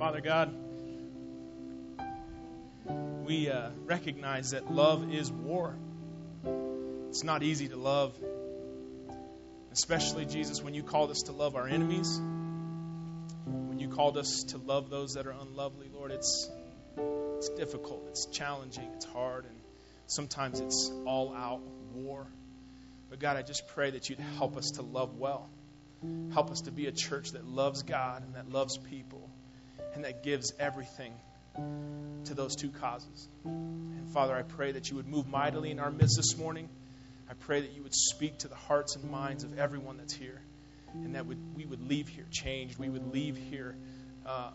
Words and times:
Father 0.00 0.22
God, 0.22 0.50
we 3.26 3.50
uh, 3.50 3.68
recognize 3.84 4.52
that 4.52 4.72
love 4.72 5.12
is 5.12 5.30
war. 5.30 5.76
It's 7.10 7.22
not 7.22 7.42
easy 7.42 7.68
to 7.68 7.76
love, 7.76 8.14
especially, 9.72 10.24
Jesus, 10.24 10.62
when 10.62 10.72
you 10.72 10.82
called 10.82 11.10
us 11.10 11.24
to 11.26 11.32
love 11.32 11.54
our 11.54 11.68
enemies, 11.68 12.18
when 13.44 13.78
you 13.78 13.88
called 13.88 14.16
us 14.16 14.44
to 14.44 14.56
love 14.56 14.88
those 14.88 15.12
that 15.16 15.26
are 15.26 15.34
unlovely, 15.38 15.90
Lord, 15.92 16.12
it's, 16.12 16.48
it's 17.36 17.50
difficult, 17.50 18.02
it's 18.08 18.24
challenging, 18.24 18.88
it's 18.94 19.04
hard, 19.04 19.44
and 19.44 19.56
sometimes 20.06 20.60
it's 20.60 20.90
all 21.04 21.34
out 21.34 21.60
war. 21.92 22.26
But 23.10 23.18
God, 23.18 23.36
I 23.36 23.42
just 23.42 23.68
pray 23.68 23.90
that 23.90 24.08
you'd 24.08 24.18
help 24.38 24.56
us 24.56 24.70
to 24.76 24.82
love 24.82 25.18
well. 25.18 25.50
Help 26.32 26.50
us 26.50 26.62
to 26.62 26.70
be 26.70 26.86
a 26.86 26.92
church 26.92 27.32
that 27.32 27.44
loves 27.44 27.82
God 27.82 28.22
and 28.22 28.34
that 28.36 28.48
loves 28.50 28.78
people 28.78 29.28
and 29.94 30.04
that 30.04 30.22
gives 30.22 30.52
everything 30.58 31.12
to 32.24 32.34
those 32.34 32.56
two 32.56 32.70
causes. 32.70 33.28
And 33.44 34.08
Father, 34.12 34.34
I 34.34 34.42
pray 34.42 34.72
that 34.72 34.90
you 34.90 34.96
would 34.96 35.08
move 35.08 35.26
mightily 35.26 35.70
in 35.70 35.78
our 35.78 35.90
midst 35.90 36.16
this 36.16 36.36
morning. 36.36 36.68
I 37.28 37.34
pray 37.34 37.60
that 37.60 37.72
you 37.72 37.82
would 37.82 37.94
speak 37.94 38.38
to 38.38 38.48
the 38.48 38.54
hearts 38.54 38.96
and 38.96 39.10
minds 39.10 39.44
of 39.44 39.58
everyone 39.58 39.98
that's 39.98 40.12
here, 40.12 40.40
and 40.94 41.14
that 41.14 41.26
we 41.26 41.64
would 41.64 41.88
leave 41.88 42.08
here 42.08 42.26
changed. 42.30 42.78
We 42.78 42.88
would 42.88 43.12
leave 43.12 43.36
here 43.36 43.76
uh, 44.26 44.50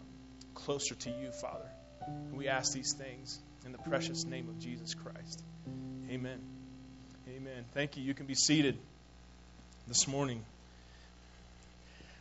closer 0.54 0.96
to 0.96 1.10
you, 1.10 1.32
Father. 1.32 1.70
And 2.08 2.38
we 2.38 2.48
ask 2.48 2.74
these 2.74 2.94
things 2.94 3.40
in 3.66 3.72
the 3.72 3.78
precious 3.78 4.26
name 4.26 4.50
of 4.50 4.60
Jesus 4.60 4.94
Christ. 4.94 5.44
Amen. 6.10 6.40
Amen. 7.30 7.66
Thank 7.74 7.98
you. 7.98 8.04
You 8.04 8.14
can 8.14 8.26
be 8.26 8.36
seated 8.36 8.78
this 9.88 10.08
morning. 10.08 10.44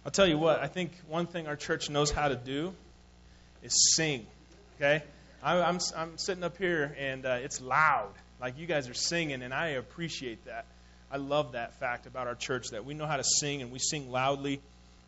I'll 0.04 0.12
tell 0.12 0.26
you 0.26 0.38
what, 0.38 0.60
I 0.60 0.66
think 0.66 0.92
one 1.08 1.26
thing 1.26 1.46
our 1.46 1.56
church 1.56 1.90
knows 1.90 2.10
how 2.10 2.28
to 2.28 2.36
do 2.36 2.74
is 3.64 3.94
sing. 3.96 4.26
Okay? 4.76 5.02
I, 5.42 5.60
I'm, 5.60 5.78
I'm 5.96 6.18
sitting 6.18 6.44
up 6.44 6.56
here 6.58 6.94
and 6.98 7.26
uh, 7.26 7.38
it's 7.42 7.60
loud. 7.60 8.12
Like 8.40 8.58
you 8.58 8.66
guys 8.66 8.88
are 8.88 8.94
singing, 8.94 9.42
and 9.42 9.54
I 9.54 9.68
appreciate 9.68 10.44
that. 10.44 10.66
I 11.10 11.16
love 11.16 11.52
that 11.52 11.74
fact 11.74 12.06
about 12.06 12.26
our 12.26 12.34
church 12.34 12.68
that 12.70 12.84
we 12.84 12.94
know 12.94 13.06
how 13.06 13.16
to 13.16 13.24
sing 13.24 13.62
and 13.62 13.70
we 13.70 13.78
sing 13.78 14.10
loudly 14.10 14.60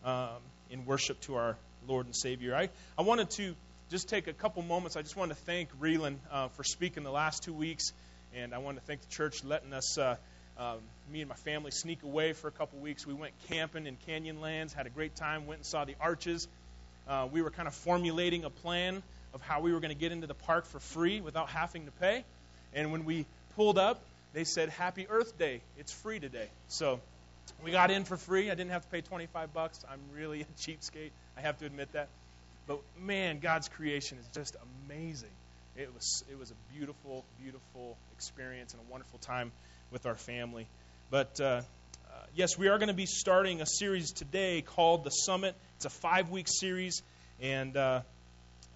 um, 0.05 0.39
in 0.71 0.87
worship 0.87 1.21
to 1.23 1.35
our 1.35 1.57
Lord 1.87 2.07
and 2.07 2.17
Savior. 2.17 2.55
I, 2.55 2.71
I 2.97 3.03
wanted 3.03 3.31
to 3.31 3.55
just 3.91 4.09
take 4.09 4.27
a 4.27 4.33
couple 4.33 4.63
moments. 4.63 4.97
I 4.97 5.03
just 5.03 5.17
wanted 5.17 5.35
to 5.35 5.41
thank 5.43 5.69
Reeland 5.81 6.17
uh, 6.31 6.49
for 6.49 6.65
speaking 6.65 7.03
the 7.03 7.11
last 7.11 7.43
two 7.43 7.53
weeks, 7.53 7.93
and 8.35 8.55
I 8.55 8.59
want 8.59 8.79
to 8.79 8.85
thank 8.85 9.03
the 9.03 9.09
church 9.09 9.45
letting 9.45 9.73
us. 9.73 9.99
Uh, 9.99 10.17
um, 10.59 10.79
me 11.13 11.21
and 11.21 11.29
my 11.29 11.37
family 11.37 11.71
sneak 11.71 12.03
away 12.03 12.33
for 12.33 12.49
a 12.49 12.51
couple 12.51 12.79
weeks. 12.79 13.07
We 13.07 13.13
went 13.13 13.35
camping 13.51 13.87
in 13.87 13.99
Canyonlands, 14.09 14.73
had 14.73 14.87
a 14.87 14.91
great 14.91 15.15
time, 15.15 15.47
went 15.47 15.59
and 15.59 15.67
saw 15.67 15.85
the 15.85 15.97
arches. 16.01 16.49
Uh, 17.09 17.29
we 17.31 17.43
were 17.43 17.51
kind 17.51 17.69
of 17.69 17.75
formulating 17.75 18.45
a 18.45 18.51
plan 18.51 19.03
of 19.33 19.41
how 19.43 19.61
we 19.61 19.73
were 19.73 19.81
going 19.81 19.93
to 19.93 19.99
get 19.99 20.13
into 20.13 20.27
the 20.27 20.35
park 20.35 20.67
for 20.67 20.81
free 20.81 21.21
without 21.21 21.49
having 21.49 21.85
to 21.87 21.93
pay. 21.93 22.25
And 22.75 22.93
when 22.93 23.05
we 23.05 23.27
pulled 23.55 23.79
up, 23.79 24.01
they 24.33 24.45
said, 24.45 24.69
Happy 24.71 25.07
Earth 25.09 25.39
Day. 25.39 25.61
It's 25.79 25.93
free 25.93 26.21
today. 26.21 26.49
So 26.69 27.01
we 27.63 27.71
got 27.71 27.91
in 27.91 28.05
for 28.05 28.17
free. 28.17 28.51
I 28.51 28.55
didn't 28.55 28.73
have 28.73 28.83
to 28.83 28.89
pay 28.89 29.01
25 29.01 29.53
bucks. 29.53 29.85
I'm 29.91 30.01
really 30.15 30.41
a 30.43 30.45
cheapskate. 30.59 31.11
I 31.37 31.41
have 31.41 31.59
to 31.59 31.67
admit 31.67 31.93
that. 31.93 32.09
But 32.67 32.81
man, 33.01 33.39
God's 33.39 33.69
creation 33.69 34.19
is 34.19 34.27
just 34.35 34.57
amazing. 34.89 35.31
It 35.77 35.95
was, 35.95 36.25
it 36.31 36.39
was 36.39 36.51
a 36.51 36.75
beautiful, 36.75 37.25
beautiful 37.41 37.97
experience 38.15 38.73
and 38.73 38.83
a 38.83 38.91
wonderful 38.91 39.19
time 39.21 39.53
with 39.91 40.07
our 40.07 40.17
family. 40.17 40.67
But 41.11 41.41
uh, 41.41 41.63
yes, 42.37 42.59
we 42.59 42.69
are 42.69 42.77
going 42.77 42.89
to 42.89 42.95
be 42.95 43.07
starting 43.07 43.63
a 43.63 43.67
series 43.67 44.13
today 44.13 44.61
called 44.61 45.05
The 45.05 45.11
Summit. 45.11 45.55
It's 45.77 45.87
a 45.87 45.91
five 45.91 46.29
week 46.29 46.49
series, 46.49 47.03
and 47.41 47.75
uh, 47.75 48.03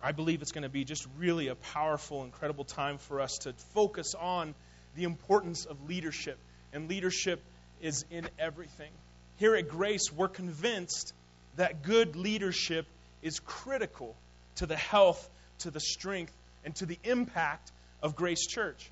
I 0.03 0.13
believe 0.13 0.41
it's 0.41 0.53
going 0.53 0.63
to 0.63 0.71
be 0.71 0.85
just 0.85 1.07
really 1.19 1.49
a 1.49 1.55
powerful, 1.55 2.25
incredible 2.25 2.65
time 2.65 2.97
for 2.97 3.21
us 3.21 3.37
to 3.43 3.53
focus 3.75 4.15
on 4.19 4.55
the 4.97 5.05
importance 5.05 5.67
of 5.67 5.77
leadership. 5.87 6.39
And 6.73 6.89
leadership 6.89 7.43
is 7.83 8.07
in 8.11 8.31
everything. 8.39 8.91
Here 9.37 9.55
at 9.55 9.69
Grace, 9.69 10.11
we're 10.11 10.29
convinced 10.29 11.13
that 11.57 11.83
good 11.83 12.17
leadership 12.17 12.87
is 13.21 13.41
critical 13.41 14.17
to 14.57 14.65
the 14.65 14.77
health, 14.77 15.29
to 15.61 15.71
the 15.71 15.81
strength, 15.81 16.33
and 16.65 16.75
to 16.77 16.87
the 16.87 16.99
impact 17.05 17.71
of 18.03 18.17
Grace 18.17 18.47
Church. 18.47 18.91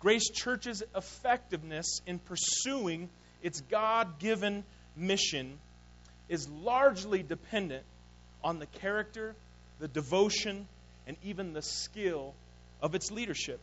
Grace 0.00 0.30
Church's 0.30 0.82
effectiveness 0.96 2.00
in 2.06 2.18
pursuing 2.18 3.10
its 3.44 3.60
God 3.60 4.18
given 4.18 4.64
mission 4.96 5.58
is 6.30 6.48
largely 6.48 7.22
dependent 7.22 7.84
on 8.42 8.58
the 8.58 8.66
character, 8.66 9.34
the 9.78 9.86
devotion, 9.86 10.66
and 11.06 11.16
even 11.22 11.52
the 11.52 11.60
skill 11.60 12.32
of 12.80 12.94
its 12.94 13.10
leadership. 13.10 13.60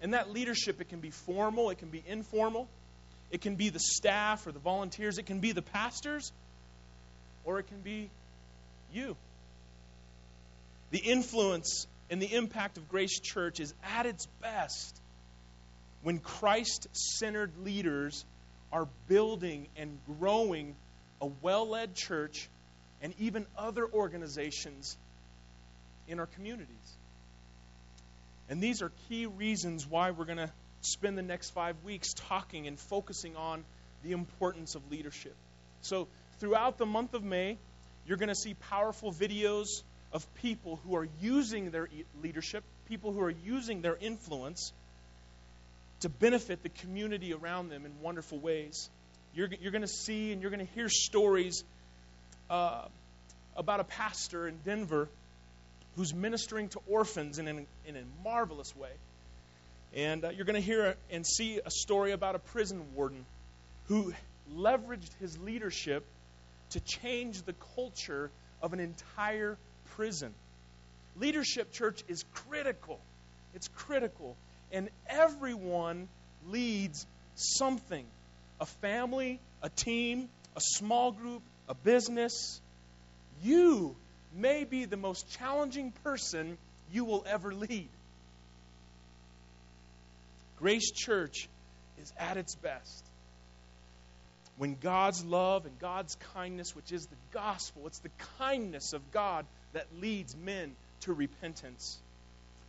And 0.00 0.14
that 0.14 0.32
leadership, 0.32 0.80
it 0.80 0.88
can 0.88 1.00
be 1.00 1.10
formal, 1.10 1.68
it 1.68 1.78
can 1.78 1.90
be 1.90 2.02
informal, 2.06 2.66
it 3.30 3.42
can 3.42 3.56
be 3.56 3.68
the 3.68 3.78
staff 3.78 4.46
or 4.46 4.52
the 4.52 4.58
volunteers, 4.58 5.18
it 5.18 5.26
can 5.26 5.40
be 5.40 5.52
the 5.52 5.62
pastors, 5.62 6.32
or 7.44 7.58
it 7.58 7.66
can 7.68 7.80
be 7.82 8.08
you. 8.90 9.16
The 10.92 10.98
influence 10.98 11.86
and 12.08 12.22
the 12.22 12.34
impact 12.34 12.78
of 12.78 12.88
Grace 12.88 13.20
Church 13.20 13.60
is 13.60 13.74
at 13.84 14.06
its 14.06 14.26
best 14.40 14.98
when 16.02 16.18
Christ 16.18 16.88
centered 16.92 17.52
leaders 17.62 18.24
are 18.72 18.88
building 19.08 19.66
and 19.76 19.98
growing 20.18 20.74
a 21.20 21.26
well 21.42 21.68
led 21.68 21.94
church 21.94 22.48
and 23.02 23.14
even 23.18 23.46
other 23.56 23.86
organizations 23.86 24.96
in 26.08 26.20
our 26.20 26.26
communities. 26.26 26.66
And 28.48 28.62
these 28.62 28.82
are 28.82 28.90
key 29.08 29.26
reasons 29.26 29.86
why 29.86 30.10
we're 30.10 30.24
going 30.24 30.38
to 30.38 30.50
spend 30.82 31.16
the 31.16 31.22
next 31.22 31.50
five 31.50 31.76
weeks 31.84 32.14
talking 32.28 32.66
and 32.66 32.78
focusing 32.78 33.36
on 33.36 33.64
the 34.02 34.12
importance 34.12 34.74
of 34.74 34.90
leadership. 34.90 35.34
So, 35.82 36.08
throughout 36.40 36.78
the 36.78 36.86
month 36.86 37.14
of 37.14 37.22
May, 37.22 37.58
you're 38.06 38.16
going 38.16 38.28
to 38.28 38.34
see 38.34 38.54
powerful 38.54 39.12
videos 39.12 39.82
of 40.12 40.26
people 40.36 40.80
who 40.84 40.96
are 40.96 41.06
using 41.20 41.70
their 41.70 41.88
leadership, 42.22 42.64
people 42.88 43.12
who 43.12 43.20
are 43.20 43.34
using 43.44 43.82
their 43.82 43.96
influence 44.00 44.72
to 46.00 46.08
benefit 46.08 46.62
the 46.62 46.68
community 46.68 47.32
around 47.32 47.68
them 47.68 47.84
in 47.84 47.92
wonderful 48.00 48.38
ways. 48.38 48.88
You're, 49.34 49.48
you're 49.60 49.72
going 49.72 49.82
to 49.82 49.88
see 49.88 50.32
and 50.32 50.42
you're 50.42 50.50
going 50.50 50.66
to 50.66 50.72
hear 50.74 50.88
stories 50.88 51.62
uh, 52.48 52.86
about 53.56 53.80
a 53.80 53.84
pastor 53.84 54.48
in 54.48 54.58
Denver 54.64 55.08
who's 55.96 56.14
ministering 56.14 56.68
to 56.70 56.80
orphans 56.88 57.38
in, 57.38 57.48
an, 57.48 57.66
in 57.86 57.96
a 57.96 58.02
marvelous 58.24 58.74
way. 58.74 58.90
And 59.94 60.24
uh, 60.24 60.30
you're 60.30 60.46
going 60.46 60.60
to 60.60 60.66
hear 60.66 60.96
and 61.10 61.26
see 61.26 61.60
a 61.64 61.70
story 61.70 62.12
about 62.12 62.34
a 62.34 62.38
prison 62.38 62.82
warden 62.94 63.26
who 63.88 64.12
leveraged 64.56 65.10
his 65.18 65.36
leadership 65.38 66.04
to 66.70 66.80
change 66.80 67.42
the 67.42 67.54
culture 67.74 68.30
of 68.62 68.72
an 68.72 68.80
entire 68.80 69.58
prison. 69.96 70.32
Leadership, 71.16 71.72
church, 71.72 72.02
is 72.08 72.24
critical. 72.32 73.00
It's 73.52 73.68
critical 73.68 74.36
and 74.72 74.88
everyone 75.08 76.08
leads 76.48 77.06
something 77.34 78.04
a 78.60 78.66
family, 78.66 79.40
a 79.62 79.70
team, 79.70 80.28
a 80.54 80.60
small 80.60 81.12
group, 81.12 81.42
a 81.68 81.74
business. 81.74 82.60
You 83.42 83.96
may 84.36 84.64
be 84.64 84.84
the 84.84 84.98
most 84.98 85.30
challenging 85.38 85.92
person 86.04 86.58
you 86.92 87.04
will 87.04 87.24
ever 87.26 87.54
lead. 87.54 87.88
Grace 90.58 90.90
Church 90.90 91.48
is 92.02 92.12
at 92.18 92.36
its 92.36 92.54
best 92.56 93.04
when 94.60 94.76
God's 94.78 95.24
love 95.24 95.64
and 95.64 95.78
God's 95.78 96.18
kindness, 96.34 96.76
which 96.76 96.92
is 96.92 97.06
the 97.06 97.16
gospel, 97.32 97.86
it's 97.86 98.00
the 98.00 98.10
kindness 98.38 98.92
of 98.92 99.00
God 99.10 99.46
that 99.72 99.86
leads 100.02 100.36
men 100.36 100.76
to 101.00 101.14
repentance 101.14 101.98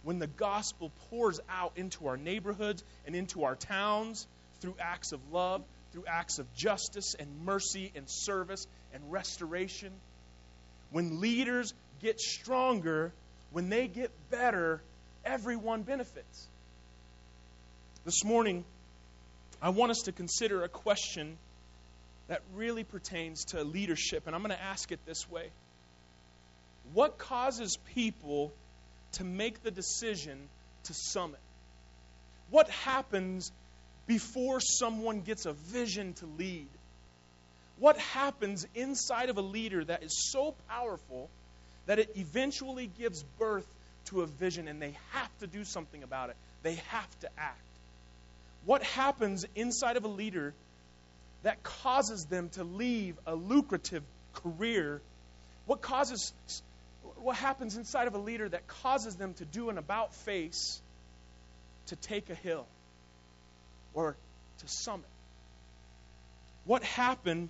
when 0.04 0.20
the 0.20 0.28
gospel 0.28 0.92
pours 1.10 1.40
out 1.50 1.74
into 1.76 2.08
our 2.08 2.18
neighborhoods 2.18 2.84
and 3.06 3.16
into 3.16 3.44
our 3.44 3.56
towns 3.56 4.28
through 4.60 4.76
acts 4.80 5.12
of 5.12 5.20
love, 5.32 5.64
through 5.92 6.06
acts 6.08 6.40
of 6.40 6.52
justice 6.56 7.16
and 7.20 7.46
mercy 7.46 7.92
and 7.96 8.10
service 8.10 8.66
and 8.94 9.12
restoration. 9.12 9.92
When 10.92 11.22
leaders 11.22 11.74
get 12.02 12.20
stronger, 12.20 13.12
when 13.52 13.70
they 13.70 13.88
get 13.88 14.12
better, 14.30 14.82
everyone 15.26 15.84
benefits. 15.84 16.48
This 18.06 18.24
morning, 18.24 18.66
I 19.62 19.70
want 19.70 19.92
us 19.92 20.04
to 20.04 20.12
consider 20.12 20.64
a 20.64 20.70
question 20.70 21.38
that 22.28 22.42
really 22.56 22.84
pertains 22.84 23.46
to 23.46 23.64
leadership, 23.64 24.24
and 24.26 24.36
I'm 24.36 24.42
going 24.42 24.56
to 24.56 24.62
ask 24.62 24.92
it 24.92 25.00
this 25.06 25.30
way 25.30 25.50
What 26.94 27.18
causes 27.18 27.78
people 27.94 28.52
to 29.14 29.24
make 29.24 29.64
the 29.64 29.72
decision 29.72 30.38
to 30.84 30.94
summit? 30.94 31.40
What 32.50 32.70
happens 32.70 33.52
before 34.08 34.60
someone 34.60 35.22
gets 35.22 35.46
a 35.46 35.54
vision 35.54 36.14
to 36.16 36.26
lead? 36.38 36.68
What 37.80 37.98
happens 37.98 38.68
inside 38.76 39.30
of 39.30 39.38
a 39.38 39.42
leader 39.42 39.84
that 39.86 40.04
is 40.04 40.32
so 40.32 40.54
powerful 40.70 41.30
that 41.86 42.00
it 42.00 42.12
eventually 42.16 42.90
gives 43.00 43.24
birth 43.40 43.66
to 44.06 44.22
a 44.22 44.26
vision 44.26 44.68
and 44.68 44.82
they 44.82 44.96
have 45.12 45.40
to 45.40 45.48
do 45.48 45.64
something 45.64 46.04
about 46.04 46.30
it. 46.30 46.36
They 46.64 46.76
have 46.76 47.20
to 47.22 47.30
act. 47.38 47.60
What 48.66 48.84
happens 48.84 49.46
inside 49.56 49.98
of 49.98 50.06
a 50.06 50.10
leader 50.10 50.54
that 51.44 51.64
causes 51.64 52.26
them 52.26 52.50
to 52.50 52.64
leave 52.64 53.16
a 53.26 53.34
lucrative 53.34 54.04
career? 54.34 55.02
What 55.66 55.82
causes 55.82 56.34
what 57.24 57.36
happens 57.36 57.78
inside 57.78 58.08
of 58.08 58.16
a 58.16 58.18
leader 58.18 58.48
that 58.50 58.68
causes 58.68 59.16
them 59.16 59.34
to 59.36 59.46
do 59.46 59.70
an 59.70 59.78
about 59.78 60.14
face 60.14 60.82
to 61.88 61.96
take 61.96 62.30
a 62.30 62.36
hill 62.36 62.66
or 63.94 64.16
to 64.60 64.68
summit? 64.68 65.06
What 66.66 66.84
happened 66.84 67.50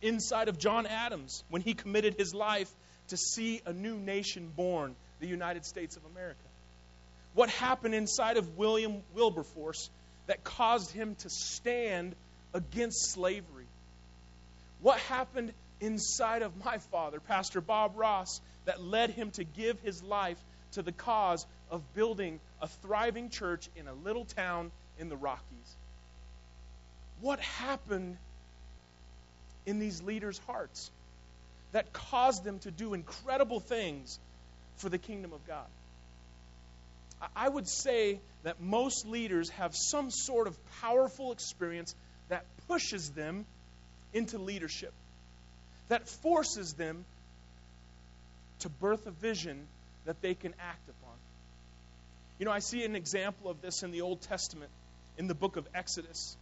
inside 0.00 0.48
of 0.48 0.58
John 0.58 0.86
Adams 0.86 1.44
when 1.48 1.62
he 1.62 1.74
committed 1.74 2.14
his 2.18 2.34
life 2.34 2.70
to 3.08 3.16
see 3.16 3.62
a 3.66 3.72
new 3.72 3.96
nation 3.96 4.50
born, 4.54 4.94
the 5.20 5.26
United 5.26 5.64
States 5.64 5.96
of 5.96 6.02
America? 6.12 6.38
What 7.34 7.48
happened 7.50 7.94
inside 7.94 8.36
of 8.36 8.58
William 8.58 9.02
Wilberforce 9.14 9.90
that 10.26 10.44
caused 10.44 10.90
him 10.90 11.14
to 11.16 11.30
stand 11.30 12.14
against 12.52 13.12
slavery? 13.12 13.66
What 14.80 14.98
happened 14.98 15.52
inside 15.80 16.42
of 16.42 16.52
my 16.64 16.78
father, 16.78 17.20
Pastor 17.20 17.60
Bob 17.60 17.92
Ross, 17.96 18.40
that 18.64 18.82
led 18.82 19.10
him 19.10 19.30
to 19.32 19.44
give 19.44 19.80
his 19.80 20.02
life 20.02 20.38
to 20.72 20.82
the 20.82 20.92
cause 20.92 21.46
of 21.70 21.82
building 21.94 22.40
a 22.60 22.68
thriving 22.68 23.28
church 23.28 23.68
in 23.76 23.88
a 23.88 23.94
little 23.94 24.24
town 24.24 24.70
in 24.98 25.08
the 25.08 25.16
Rockies? 25.16 25.76
What 27.20 27.40
happened 27.40 28.16
in 29.66 29.78
these 29.78 30.02
leaders' 30.02 30.40
hearts 30.46 30.90
that 31.72 31.92
caused 31.92 32.44
them 32.44 32.58
to 32.60 32.70
do 32.70 32.94
incredible 32.94 33.60
things 33.60 34.18
for 34.76 34.88
the 34.88 34.98
kingdom 34.98 35.32
of 35.32 35.46
God. 35.46 35.66
I 37.36 37.48
would 37.48 37.68
say 37.68 38.20
that 38.42 38.60
most 38.60 39.06
leaders 39.06 39.48
have 39.50 39.74
some 39.74 40.10
sort 40.10 40.48
of 40.48 40.56
powerful 40.80 41.32
experience 41.32 41.94
that 42.28 42.44
pushes 42.68 43.10
them 43.10 43.46
into 44.12 44.38
leadership, 44.38 44.92
that 45.88 46.08
forces 46.08 46.72
them 46.74 47.04
to 48.62 48.68
birth 48.68 49.06
a 49.06 49.10
vision 49.10 49.66
that 50.04 50.20
they 50.20 50.34
can 50.34 50.54
act 50.58 50.88
upon. 50.88 51.14
You 52.38 52.46
know, 52.46 52.52
I 52.52 52.58
see 52.58 52.84
an 52.84 52.96
example 52.96 53.50
of 53.50 53.60
this 53.62 53.82
in 53.82 53.92
the 53.92 54.00
Old 54.00 54.20
Testament, 54.22 54.70
in 55.16 55.28
the 55.28 55.34
book 55.34 55.56
of 55.56 55.68
Exodus. 55.74 56.36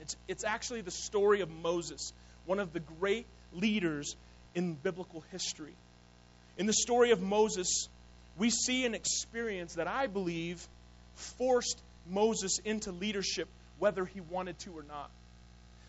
It's, 0.00 0.16
it's 0.28 0.44
actually 0.44 0.80
the 0.80 0.90
story 0.90 1.40
of 1.40 1.50
Moses 1.50 2.12
one 2.46 2.60
of 2.60 2.72
the 2.72 2.80
great 2.80 3.26
leaders 3.52 4.16
in 4.54 4.74
biblical 4.74 5.22
history. 5.32 5.74
In 6.56 6.66
the 6.66 6.72
story 6.72 7.10
of 7.10 7.20
Moses, 7.20 7.88
we 8.38 8.50
see 8.50 8.86
an 8.86 8.94
experience 8.94 9.74
that 9.74 9.88
I 9.88 10.06
believe 10.06 10.66
forced 11.14 11.80
Moses 12.08 12.58
into 12.64 12.92
leadership, 12.92 13.48
whether 13.78 14.04
he 14.04 14.20
wanted 14.20 14.58
to 14.60 14.70
or 14.70 14.84
not. 14.84 15.10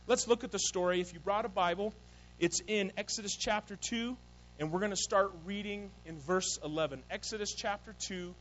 Let's 0.07 0.27
look 0.27 0.43
at 0.43 0.51
the 0.51 0.59
story. 0.59 0.99
If 0.99 1.13
you 1.13 1.19
brought 1.19 1.45
a 1.45 1.49
Bible, 1.49 1.93
it's 2.39 2.61
in 2.67 2.91
Exodus 2.97 3.35
chapter 3.35 3.75
2, 3.75 4.17
and 4.59 4.71
we're 4.71 4.79
going 4.79 4.91
to 4.91 4.95
start 4.95 5.31
reading 5.45 5.89
in 6.05 6.17
verse 6.19 6.59
11. 6.63 7.03
Exodus 7.11 7.53
chapter 7.53 7.93
2, 8.07 8.33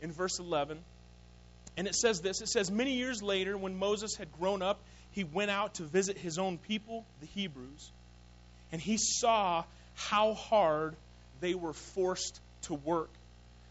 in 0.00 0.12
verse 0.12 0.38
11. 0.38 0.78
And 1.76 1.86
it 1.88 1.94
says 1.94 2.20
this 2.20 2.40
It 2.40 2.48
says, 2.48 2.70
Many 2.70 2.94
years 2.94 3.22
later, 3.22 3.56
when 3.56 3.78
Moses 3.78 4.14
had 4.16 4.30
grown 4.38 4.62
up, 4.62 4.78
he 5.12 5.24
went 5.24 5.50
out 5.50 5.74
to 5.74 5.84
visit 5.84 6.18
his 6.18 6.38
own 6.38 6.58
people, 6.58 7.04
the 7.20 7.26
Hebrews, 7.26 7.90
and 8.72 8.80
he 8.80 8.96
saw 8.98 9.64
how 9.94 10.34
hard 10.34 10.94
they 11.40 11.54
were 11.54 11.72
forced 11.72 12.40
to 12.62 12.74
work. 12.74 13.10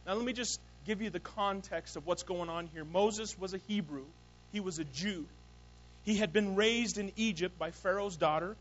Now, 0.06 0.14
let 0.14 0.26
me 0.26 0.34
just 0.34 0.60
give 0.86 1.02
you 1.02 1.10
the 1.10 1.20
context 1.20 1.96
of 1.96 2.06
what's 2.06 2.24
going 2.24 2.50
on 2.50 2.68
here. 2.74 2.86
Moses 2.86 3.38
was 3.40 3.54
a 3.54 3.60
Hebrew, 3.68 4.06
he 4.52 4.60
was 4.60 4.80
a 4.80 4.84
Jew. 4.84 5.26
He 6.04 6.18
had 6.18 6.34
been 6.34 6.56
raised 6.56 6.98
in 6.98 7.14
Egypt 7.16 7.58
by 7.58 7.72
Pharaoh's 7.72 8.18
daughter, 8.18 8.58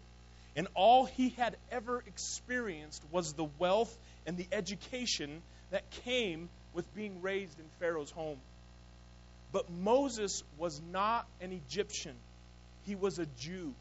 and 0.57 0.69
all 0.75 1.05
he 1.05 1.31
had 1.31 1.57
ever 1.71 2.03
experienced 2.07 3.03
was 3.11 3.33
the 3.33 3.47
wealth 3.59 3.97
and 4.27 4.37
the 4.37 4.47
education 4.53 5.43
that 5.71 5.89
came 6.05 6.49
with 6.75 6.95
being 6.95 7.23
raised 7.23 7.59
in 7.59 7.65
Pharaoh's 7.81 8.11
home. 8.11 8.39
But 9.53 9.71
Moses 9.71 10.43
was 10.59 10.81
not 10.91 11.27
an 11.41 11.53
Egyptian. 11.53 12.15
He 12.87 12.95
was 12.95 13.19
a 13.19 13.27
Jew. 13.41 13.75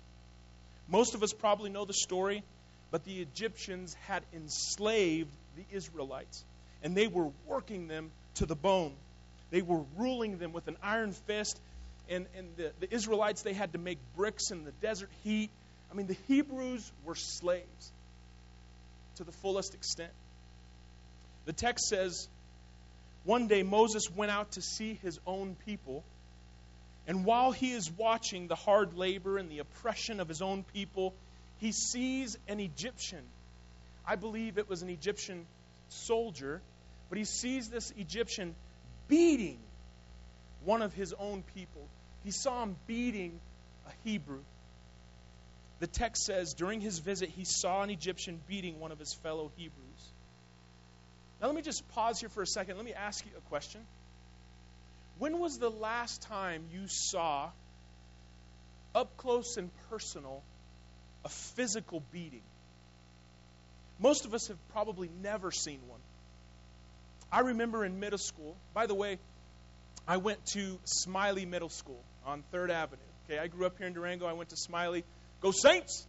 Most 0.89 1.15
of 1.15 1.23
us 1.23 1.31
probably 1.33 1.69
know 1.69 1.85
the 1.85 1.93
story, 1.93 2.43
but 2.91 3.05
the 3.05 3.21
Egyptians 3.21 3.95
had 4.07 4.23
enslaved 4.33 5.31
the 5.55 5.63
Israelites, 5.75 6.43
and 6.83 6.95
they 6.95 7.07
were 7.07 7.29
working 7.45 7.87
them 7.87 8.11
to 8.35 8.45
the 8.45 8.55
bone. 8.55 8.93
They 9.49 9.61
were 9.61 9.81
ruling 9.97 10.37
them 10.37 10.51
with 10.53 10.67
an 10.67 10.77
iron 10.83 11.13
fist, 11.13 11.59
and, 12.09 12.25
and 12.37 12.47
the, 12.57 12.71
the 12.81 12.93
Israelites, 12.93 13.41
they 13.41 13.53
had 13.53 13.71
to 13.73 13.77
make 13.77 13.97
bricks 14.15 14.51
in 14.51 14.65
the 14.65 14.71
desert 14.81 15.09
heat. 15.23 15.49
I 15.91 15.95
mean, 15.95 16.07
the 16.07 16.17
Hebrews 16.27 16.89
were 17.03 17.15
slaves 17.15 17.91
to 19.15 19.23
the 19.23 19.31
fullest 19.31 19.73
extent. 19.73 20.11
The 21.45 21.53
text 21.53 21.87
says, 21.87 22.27
One 23.25 23.47
day 23.47 23.63
Moses 23.63 24.09
went 24.09 24.31
out 24.31 24.53
to 24.53 24.61
see 24.61 24.99
his 25.01 25.19
own 25.25 25.55
people 25.65 26.03
and 27.07 27.25
while 27.25 27.51
he 27.51 27.71
is 27.71 27.91
watching 27.91 28.47
the 28.47 28.55
hard 28.55 28.93
labor 28.93 29.37
and 29.37 29.49
the 29.49 29.59
oppression 29.59 30.19
of 30.19 30.27
his 30.27 30.41
own 30.41 30.63
people, 30.63 31.13
he 31.57 31.71
sees 31.71 32.37
an 32.47 32.59
Egyptian. 32.59 33.23
I 34.05 34.15
believe 34.15 34.57
it 34.57 34.69
was 34.69 34.81
an 34.81 34.89
Egyptian 34.89 35.45
soldier, 35.89 36.61
but 37.09 37.17
he 37.17 37.25
sees 37.25 37.69
this 37.69 37.91
Egyptian 37.97 38.55
beating 39.07 39.57
one 40.63 40.81
of 40.81 40.93
his 40.93 41.13
own 41.13 41.43
people. 41.55 41.87
He 42.23 42.31
saw 42.31 42.63
him 42.63 42.75
beating 42.85 43.39
a 43.87 43.91
Hebrew. 44.09 44.41
The 45.81 45.87
text 45.87 46.25
says 46.25 46.53
during 46.53 46.79
his 46.79 46.99
visit, 46.99 47.29
he 47.29 47.43
saw 47.43 47.81
an 47.81 47.89
Egyptian 47.89 48.39
beating 48.47 48.79
one 48.79 48.91
of 48.91 48.99
his 48.99 49.15
fellow 49.15 49.51
Hebrews. 49.57 50.11
Now, 51.41 51.47
let 51.47 51.55
me 51.55 51.63
just 51.63 51.87
pause 51.89 52.19
here 52.19 52.29
for 52.29 52.43
a 52.43 52.47
second. 52.47 52.77
Let 52.77 52.85
me 52.85 52.93
ask 52.93 53.25
you 53.25 53.31
a 53.35 53.49
question. 53.49 53.81
When 55.17 55.39
was 55.39 55.57
the 55.57 55.71
last 55.71 56.21
time 56.21 56.65
you 56.71 56.87
saw, 56.87 57.49
up 58.93 59.17
close 59.17 59.57
and 59.57 59.71
personal, 59.89 60.43
a 61.25 61.29
physical 61.29 62.03
beating? 62.11 62.43
Most 63.99 64.25
of 64.25 64.35
us 64.35 64.49
have 64.49 64.57
probably 64.73 65.09
never 65.23 65.51
seen 65.51 65.79
one. 65.87 65.99
I 67.31 67.39
remember 67.39 67.83
in 67.83 67.99
middle 67.99 68.19
school, 68.19 68.55
by 68.75 68.85
the 68.85 68.93
way, 68.93 69.17
I 70.07 70.17
went 70.17 70.45
to 70.47 70.77
Smiley 70.83 71.47
Middle 71.47 71.69
School 71.69 72.03
on 72.23 72.43
3rd 72.53 72.69
Avenue. 72.69 73.01
Okay, 73.25 73.39
I 73.39 73.47
grew 73.47 73.65
up 73.65 73.79
here 73.79 73.87
in 73.87 73.93
Durango. 73.93 74.27
I 74.27 74.33
went 74.33 74.49
to 74.49 74.57
Smiley. 74.57 75.03
Go 75.41 75.49
Saints! 75.49 76.05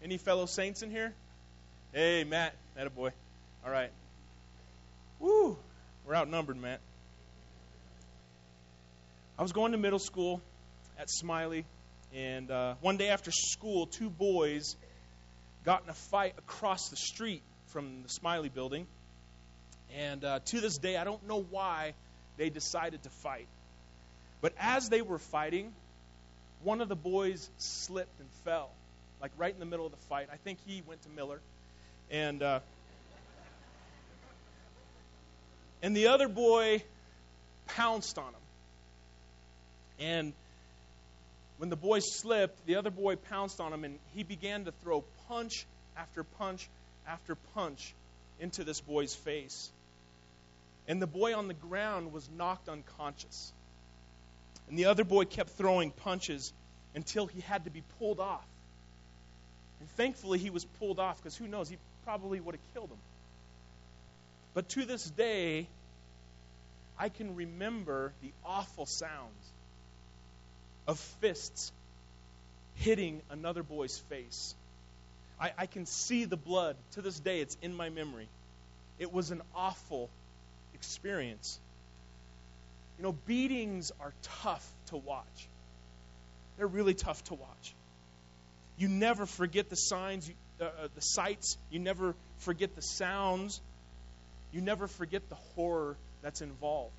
Any 0.00 0.16
fellow 0.16 0.46
Saints 0.46 0.82
in 0.82 0.92
here? 0.92 1.12
Hey, 1.92 2.22
Matt. 2.22 2.54
That 2.76 2.86
a 2.86 2.90
boy. 2.90 3.10
All 3.64 3.70
right. 3.72 3.90
Woo! 5.18 5.58
We're 6.06 6.14
outnumbered, 6.14 6.56
Matt. 6.56 6.78
I 9.36 9.42
was 9.42 9.50
going 9.50 9.72
to 9.72 9.78
middle 9.78 9.98
school 9.98 10.40
at 11.00 11.10
Smiley, 11.10 11.64
and 12.14 12.48
uh, 12.48 12.74
one 12.80 12.96
day 12.96 13.08
after 13.08 13.32
school, 13.32 13.86
two 13.86 14.08
boys 14.08 14.76
got 15.64 15.82
in 15.82 15.88
a 15.88 15.94
fight 15.94 16.34
across 16.38 16.90
the 16.90 16.96
street 16.96 17.42
from 17.66 18.04
the 18.04 18.08
Smiley 18.08 18.48
building. 18.48 18.86
And 19.98 20.24
uh, 20.24 20.38
to 20.44 20.60
this 20.60 20.78
day, 20.78 20.96
I 20.96 21.02
don't 21.02 21.26
know 21.26 21.44
why 21.50 21.94
they 22.36 22.50
decided 22.50 23.02
to 23.02 23.10
fight. 23.10 23.48
But 24.40 24.52
as 24.60 24.88
they 24.88 25.02
were 25.02 25.18
fighting, 25.18 25.72
one 26.64 26.80
of 26.80 26.88
the 26.88 26.96
boys 26.96 27.48
slipped 27.58 28.20
and 28.20 28.28
fell, 28.44 28.70
like 29.20 29.32
right 29.36 29.52
in 29.52 29.60
the 29.60 29.66
middle 29.66 29.86
of 29.86 29.92
the 29.92 30.06
fight. 30.08 30.28
I 30.32 30.36
think 30.36 30.58
he 30.66 30.82
went 30.86 31.02
to 31.02 31.08
Miller. 31.08 31.40
And, 32.10 32.42
uh, 32.42 32.60
and 35.82 35.96
the 35.96 36.08
other 36.08 36.28
boy 36.28 36.82
pounced 37.68 38.18
on 38.18 38.28
him. 38.28 38.40
And 39.98 40.32
when 41.58 41.70
the 41.70 41.76
boy 41.76 42.00
slipped, 42.00 42.66
the 42.66 42.76
other 42.76 42.90
boy 42.90 43.16
pounced 43.16 43.60
on 43.60 43.72
him 43.72 43.84
and 43.84 43.98
he 44.14 44.22
began 44.22 44.64
to 44.64 44.72
throw 44.82 45.04
punch 45.28 45.64
after 45.96 46.24
punch 46.24 46.68
after 47.06 47.34
punch 47.54 47.94
into 48.40 48.64
this 48.64 48.80
boy's 48.80 49.14
face. 49.14 49.70
And 50.88 51.00
the 51.00 51.06
boy 51.06 51.34
on 51.36 51.48
the 51.48 51.54
ground 51.54 52.12
was 52.12 52.28
knocked 52.36 52.68
unconscious. 52.68 53.52
And 54.72 54.78
the 54.78 54.86
other 54.86 55.04
boy 55.04 55.26
kept 55.26 55.50
throwing 55.50 55.90
punches 55.90 56.50
until 56.94 57.26
he 57.26 57.42
had 57.42 57.64
to 57.64 57.70
be 57.70 57.82
pulled 57.98 58.18
off. 58.18 58.46
And 59.80 59.88
thankfully, 59.90 60.38
he 60.38 60.48
was 60.48 60.64
pulled 60.64 60.98
off 60.98 61.18
because 61.18 61.36
who 61.36 61.46
knows, 61.46 61.68
he 61.68 61.76
probably 62.04 62.40
would 62.40 62.54
have 62.54 62.72
killed 62.72 62.88
him. 62.88 62.96
But 64.54 64.70
to 64.70 64.86
this 64.86 65.04
day, 65.10 65.66
I 66.98 67.10
can 67.10 67.36
remember 67.36 68.14
the 68.22 68.32
awful 68.46 68.86
sounds 68.86 69.52
of 70.88 70.98
fists 71.20 71.70
hitting 72.76 73.20
another 73.28 73.62
boy's 73.62 73.98
face. 74.08 74.54
I, 75.38 75.52
I, 75.58 75.66
can 75.66 75.84
see 75.84 76.24
the 76.24 76.38
blood. 76.38 76.76
To 76.92 77.02
this 77.02 77.20
day, 77.20 77.42
it's 77.42 77.58
in 77.60 77.74
my 77.74 77.90
memory. 77.90 78.26
it 78.98 79.12
was 79.12 79.32
an 79.32 79.42
awful 79.54 80.08
experience. 80.72 81.60
You 82.98 83.04
know, 83.04 83.12
beatings 83.26 83.92
are 84.00 84.12
tough 84.42 84.66
to 84.86 84.96
watch. 84.96 85.48
They're 86.56 86.66
really 86.66 86.94
tough 86.94 87.22
to 87.24 87.34
watch. 87.34 87.74
You 88.76 88.88
never 88.88 89.26
forget 89.26 89.70
the 89.70 89.76
signs, 89.76 90.30
uh, 90.60 90.64
uh, 90.64 90.88
the 90.94 91.00
sights. 91.00 91.56
You 91.70 91.78
never 91.78 92.14
forget 92.38 92.74
the 92.74 92.82
sounds. 92.82 93.60
You 94.52 94.60
never 94.60 94.86
forget 94.86 95.28
the 95.28 95.36
horror 95.56 95.96
that's 96.22 96.40
involved. 96.40 96.92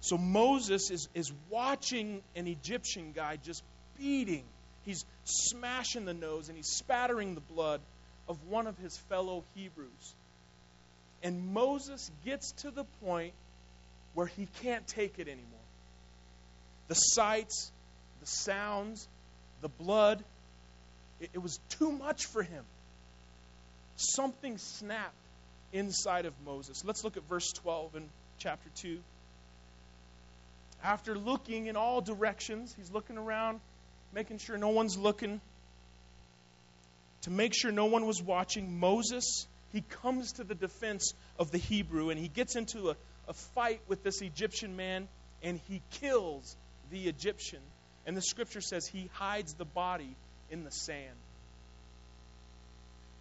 So 0.00 0.16
Moses 0.16 0.90
is, 0.90 1.08
is 1.14 1.32
watching 1.50 2.22
an 2.36 2.46
Egyptian 2.46 3.12
guy 3.12 3.36
just 3.36 3.62
beating. 3.98 4.44
He's 4.84 5.04
smashing 5.24 6.04
the 6.04 6.14
nose 6.14 6.48
and 6.48 6.56
he's 6.56 6.68
spattering 6.68 7.34
the 7.34 7.40
blood 7.40 7.80
of 8.28 8.38
one 8.48 8.66
of 8.66 8.78
his 8.78 8.96
fellow 9.08 9.44
Hebrews. 9.54 10.14
And 11.22 11.52
Moses 11.52 12.10
gets 12.24 12.52
to 12.62 12.70
the 12.70 12.84
point 13.02 13.32
where 14.14 14.26
he 14.26 14.48
can't 14.62 14.86
take 14.86 15.18
it 15.18 15.28
anymore. 15.28 15.44
The 16.88 16.94
sights, 16.94 17.70
the 18.20 18.26
sounds, 18.26 19.06
the 19.60 19.68
blood, 19.68 20.22
it, 21.20 21.30
it 21.34 21.38
was 21.38 21.58
too 21.70 21.92
much 21.92 22.26
for 22.26 22.42
him. 22.42 22.64
Something 23.96 24.58
snapped 24.58 25.14
inside 25.72 26.24
of 26.24 26.32
Moses. 26.44 26.84
Let's 26.84 27.04
look 27.04 27.16
at 27.16 27.22
verse 27.28 27.50
12 27.52 27.96
in 27.96 28.08
chapter 28.38 28.70
2. 28.76 28.98
After 30.82 31.16
looking 31.16 31.66
in 31.66 31.76
all 31.76 32.00
directions, 32.00 32.74
he's 32.78 32.90
looking 32.90 33.18
around, 33.18 33.60
making 34.14 34.38
sure 34.38 34.56
no 34.56 34.68
one's 34.68 34.96
looking. 34.96 35.40
To 37.22 37.30
make 37.30 37.52
sure 37.54 37.72
no 37.72 37.86
one 37.86 38.06
was 38.06 38.22
watching, 38.22 38.78
Moses, 38.78 39.46
he 39.72 39.82
comes 39.82 40.32
to 40.32 40.44
the 40.44 40.54
defense 40.54 41.14
of 41.38 41.50
the 41.50 41.58
Hebrew 41.58 42.10
and 42.10 42.18
he 42.18 42.28
gets 42.28 42.56
into 42.56 42.90
a, 42.90 42.96
a 43.28 43.32
fight 43.32 43.80
with 43.88 44.02
this 44.02 44.22
Egyptian 44.22 44.76
man 44.76 45.08
and 45.42 45.60
he 45.68 45.82
kills 45.92 46.56
the 46.90 47.08
Egyptian. 47.08 47.60
And 48.06 48.16
the 48.16 48.22
scripture 48.22 48.60
says 48.60 48.86
he 48.86 49.10
hides 49.12 49.54
the 49.54 49.66
body 49.66 50.16
in 50.50 50.64
the 50.64 50.70
sand. 50.70 51.16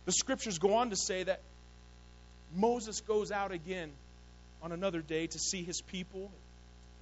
The 0.05 0.13
scriptures 0.13 0.57
go 0.57 0.75
on 0.75 0.91
to 0.91 0.95
say 0.95 1.23
that 1.23 1.41
Moses 2.55 3.01
goes 3.01 3.31
out 3.31 3.51
again 3.51 3.91
on 4.61 4.71
another 4.71 5.01
day 5.01 5.27
to 5.27 5.37
see 5.37 5.63
his 5.63 5.81
people 5.81 6.31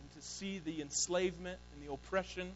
and 0.02 0.22
to 0.22 0.28
see 0.28 0.60
the 0.60 0.82
enslavement 0.82 1.60
and 1.74 1.88
the 1.88 1.94
oppression. 1.94 2.52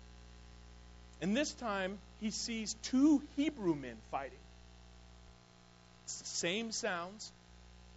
And 1.22 1.38
this 1.38 1.52
time 1.54 2.00
he 2.20 2.32
sees 2.32 2.76
two 2.82 3.22
Hebrew 3.36 3.76
men 3.76 3.98
fighting. 4.10 4.40
It's 6.10 6.22
the 6.22 6.38
same 6.38 6.72
sounds, 6.72 7.32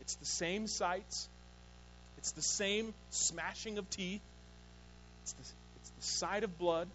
it's 0.02 0.16
the 0.16 0.26
same 0.26 0.66
sights, 0.66 1.28
it's 2.18 2.32
the 2.32 2.42
same 2.42 2.92
smashing 3.08 3.78
of 3.78 3.88
teeth, 3.88 4.20
it's 5.22 5.32
the, 5.32 5.42
it's 5.80 5.90
the 5.90 6.02
sight 6.02 6.44
of 6.44 6.58
blood. 6.58 6.88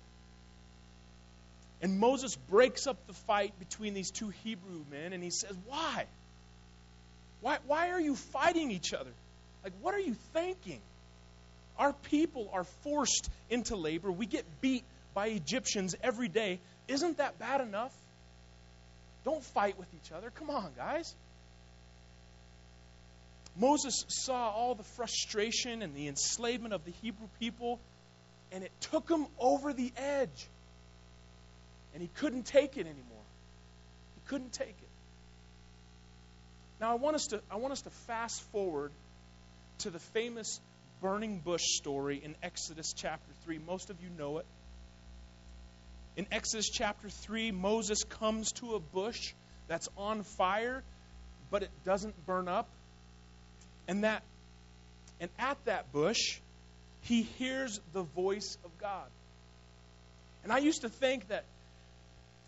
And 1.82 2.00
Moses 2.00 2.36
breaks 2.50 2.86
up 2.86 2.98
the 3.08 3.14
fight 3.14 3.58
between 3.58 3.96
these 3.96 4.12
two 4.12 4.30
Hebrew 4.44 4.84
men 4.92 5.12
and 5.14 5.24
he 5.24 5.32
says, 5.32 5.56
Why? 5.66 6.06
Why, 7.42 7.58
why 7.66 7.90
are 7.90 8.02
you 8.02 8.16
fighting 8.16 8.70
each 8.70 8.94
other? 8.94 9.12
Like, 9.64 9.74
what 9.82 9.96
are 9.96 10.00
you 10.00 10.16
thinking? 10.34 10.82
Our 11.80 11.94
people 11.94 12.50
are 12.54 12.64
forced 12.84 13.30
into 13.50 13.76
labor. 13.76 14.12
We 14.12 14.28
get 14.28 14.46
beat 14.62 14.84
by 15.16 15.28
Egyptians 15.28 15.96
every 16.04 16.28
day. 16.28 16.60
Isn't 16.88 17.18
that 17.18 17.40
bad 17.40 17.62
enough? 17.62 17.94
Don't 19.28 19.44
fight 19.44 19.78
with 19.78 19.90
each 19.94 20.14
other. 20.14 20.30
Come 20.30 20.50
on, 20.50 20.72
guys. 20.78 21.14
Moses 23.58 24.06
saw 24.08 24.52
all 24.52 24.74
the 24.74 24.86
frustration 24.96 25.82
and 25.82 25.94
the 25.94 26.08
enslavement 26.08 26.74
of 26.74 26.86
the 26.86 26.92
Hebrew 27.02 27.28
people, 27.38 27.82
and 28.54 28.64
it 28.64 28.72
took 28.80 29.10
him 29.10 29.28
over 29.38 29.74
the 29.74 29.92
edge 29.98 30.48
and 31.94 32.02
he 32.02 32.08
couldn't 32.20 32.46
take 32.46 32.78
it 32.78 32.86
anymore. 32.86 33.26
He 34.16 34.30
couldn't 34.30 34.54
take 34.54 34.70
it. 34.70 34.90
Now 36.80 36.92
I 36.92 36.96
want 36.96 37.16
us 37.16 37.26
to 37.32 37.42
I 37.52 37.58
want 37.58 37.74
us 37.74 37.82
to 37.82 37.90
fast 37.90 38.42
forward 38.54 38.94
to 39.80 39.90
the 39.90 40.00
famous 40.00 40.62
burning 41.02 41.40
bush 41.40 41.64
story 41.66 42.22
in 42.24 42.36
Exodus 42.42 42.94
chapter 42.96 43.32
3. 43.44 43.60
Most 43.68 43.90
of 43.90 43.98
you 44.02 44.10
know 44.18 44.38
it. 44.38 44.46
In 46.18 46.26
Exodus 46.32 46.68
chapter 46.68 47.10
3, 47.10 47.52
Moses 47.52 48.04
comes 48.04 48.52
to 48.54 48.74
a 48.74 48.80
bush 48.80 49.34
that's 49.68 49.88
on 49.96 50.24
fire, 50.24 50.84
but 51.52 51.62
it 51.62 51.70
doesn't 51.86 52.26
burn 52.26 52.48
up. 52.48 52.68
And 53.88 54.04
that 54.04 54.24
and 55.20 55.30
at 55.40 55.58
that 55.66 55.92
bush, 55.92 56.40
he 57.02 57.22
hears 57.22 57.80
the 57.94 58.04
voice 58.04 58.58
of 58.64 58.78
God. 58.80 59.08
And 60.44 60.52
I 60.52 60.60
used 60.60 60.82
to 60.82 60.90
think 60.90 61.28
that 61.30 61.46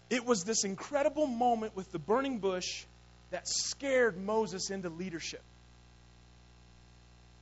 it 0.09 0.25
was 0.25 0.43
this 0.43 0.63
incredible 0.63 1.27
moment 1.27 1.75
with 1.75 1.91
the 1.91 1.99
burning 1.99 2.39
bush 2.39 2.85
that 3.31 3.47
scared 3.47 4.17
Moses 4.17 4.69
into 4.69 4.89
leadership. 4.89 5.41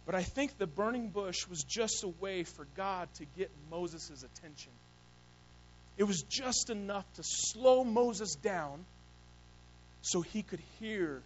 But 0.06 0.16
I 0.16 0.24
think 0.24 0.58
the 0.58 0.68
burning 0.68 1.10
bush 1.10 1.48
was 1.50 1.64
just 1.64 2.04
a 2.04 2.08
way 2.08 2.44
for 2.44 2.66
God 2.76 3.10
to 3.16 3.26
get 3.38 3.52
Moses' 3.70 4.24
attention. 4.24 4.72
It 5.98 6.04
was 6.04 6.24
just 6.24 6.70
enough 6.70 7.06
to 7.16 7.24
slow 7.24 7.84
Moses 7.84 8.36
down 8.36 8.86
so 10.02 10.22
he 10.22 10.44
could 10.44 10.62
hear 10.80 11.22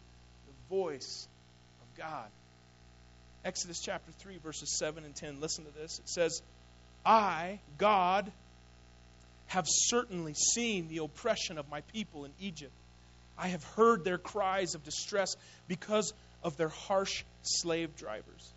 the 0.47 0.75
voice 0.75 1.27
of 1.81 1.97
God. 1.97 2.27
Exodus 3.43 3.81
chapter 3.83 4.11
3, 4.11 4.37
verses 4.37 4.77
7 4.77 5.03
and 5.03 5.15
10. 5.15 5.41
Listen 5.41 5.65
to 5.65 5.71
this. 5.71 5.99
It 5.99 6.09
says, 6.09 6.41
I, 7.05 7.59
God, 7.77 8.31
have 9.47 9.65
certainly 9.67 10.33
seen 10.33 10.87
the 10.87 10.99
oppression 10.99 11.57
of 11.57 11.69
my 11.69 11.81
people 11.93 12.25
in 12.25 12.31
Egypt. 12.39 12.71
I 13.37 13.47
have 13.47 13.63
heard 13.63 14.03
their 14.03 14.17
cries 14.17 14.75
of 14.75 14.83
distress 14.83 15.35
because 15.67 16.13
of 16.43 16.55
their 16.57 16.69
harsh 16.69 17.23
slave 17.41 17.95
drivers. 17.97 18.53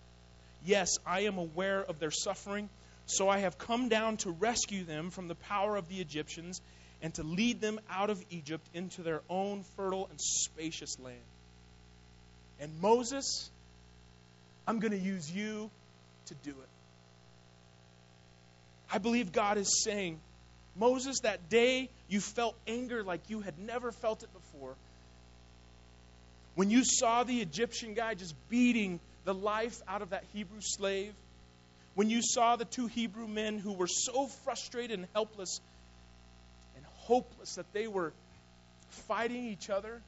Yes, 0.64 0.90
I 1.06 1.21
am 1.21 1.38
aware 1.38 1.83
of 1.83 1.99
their 1.99 2.11
suffering, 2.11 2.68
so 3.06 3.28
I 3.28 3.38
have 3.38 3.58
come 3.58 3.88
down 3.88 4.16
to 4.18 4.30
rescue 4.30 4.84
them 4.84 5.11
from 5.11 5.28
the 5.28 5.34
power 5.34 5.76
of 5.76 5.88
the 5.88 6.00
Egyptians 6.00 6.61
and 7.02 7.12
to 7.14 7.23
lead 7.23 7.61
them 7.61 7.78
out 7.90 8.11
of 8.11 8.23
Egypt 8.30 8.66
into 8.73 9.02
their 9.02 9.20
own 9.28 9.62
fertile 9.76 10.06
and 10.11 10.18
spacious 10.20 10.99
land. 10.99 11.18
And 12.61 12.80
Moses, 12.80 13.50
I'm 14.66 14.78
going 14.78 14.92
to 14.92 14.99
use 14.99 15.30
you 15.30 15.70
to 16.26 16.34
do 16.42 16.50
it. 16.50 16.68
I 18.90 18.99
believe 18.99 19.32
God 19.32 19.58
is 19.58 19.82
saying, 19.82 20.18
Moses, 20.76 21.20
that 21.20 21.49
day 21.49 21.90
you 22.08 22.20
felt 22.20 22.54
anger 22.66 23.02
like 23.02 23.28
you 23.28 23.40
had 23.40 23.58
never 23.58 23.92
felt 23.92 24.23
it 24.23 24.30
before. 24.32 24.75
When 26.54 26.70
you 26.70 26.82
saw 26.84 27.25
the 27.25 27.40
Egyptian 27.40 27.94
guy 27.94 28.14
just 28.14 28.34
beating 28.49 29.00
the 29.25 29.34
life 29.34 29.76
out 29.88 30.02
of 30.02 30.11
that 30.11 30.25
Hebrew 30.32 30.61
slave, 30.61 31.12
when 31.94 32.10
you 32.10 32.20
saw 32.22 32.56
the 32.56 32.64
two 32.64 32.86
Hebrew 32.86 33.28
men 33.28 33.58
who 33.58 33.72
were 33.72 33.86
so 33.86 34.26
frustrated 34.44 34.98
and 34.98 35.08
helpless 35.14 35.60
and 36.76 36.84
hopeless 37.06 37.54
that 37.54 37.72
they 37.72 37.86
were 37.86 38.12
fighting 39.06 39.44
each 39.46 39.70
other, 39.70 40.00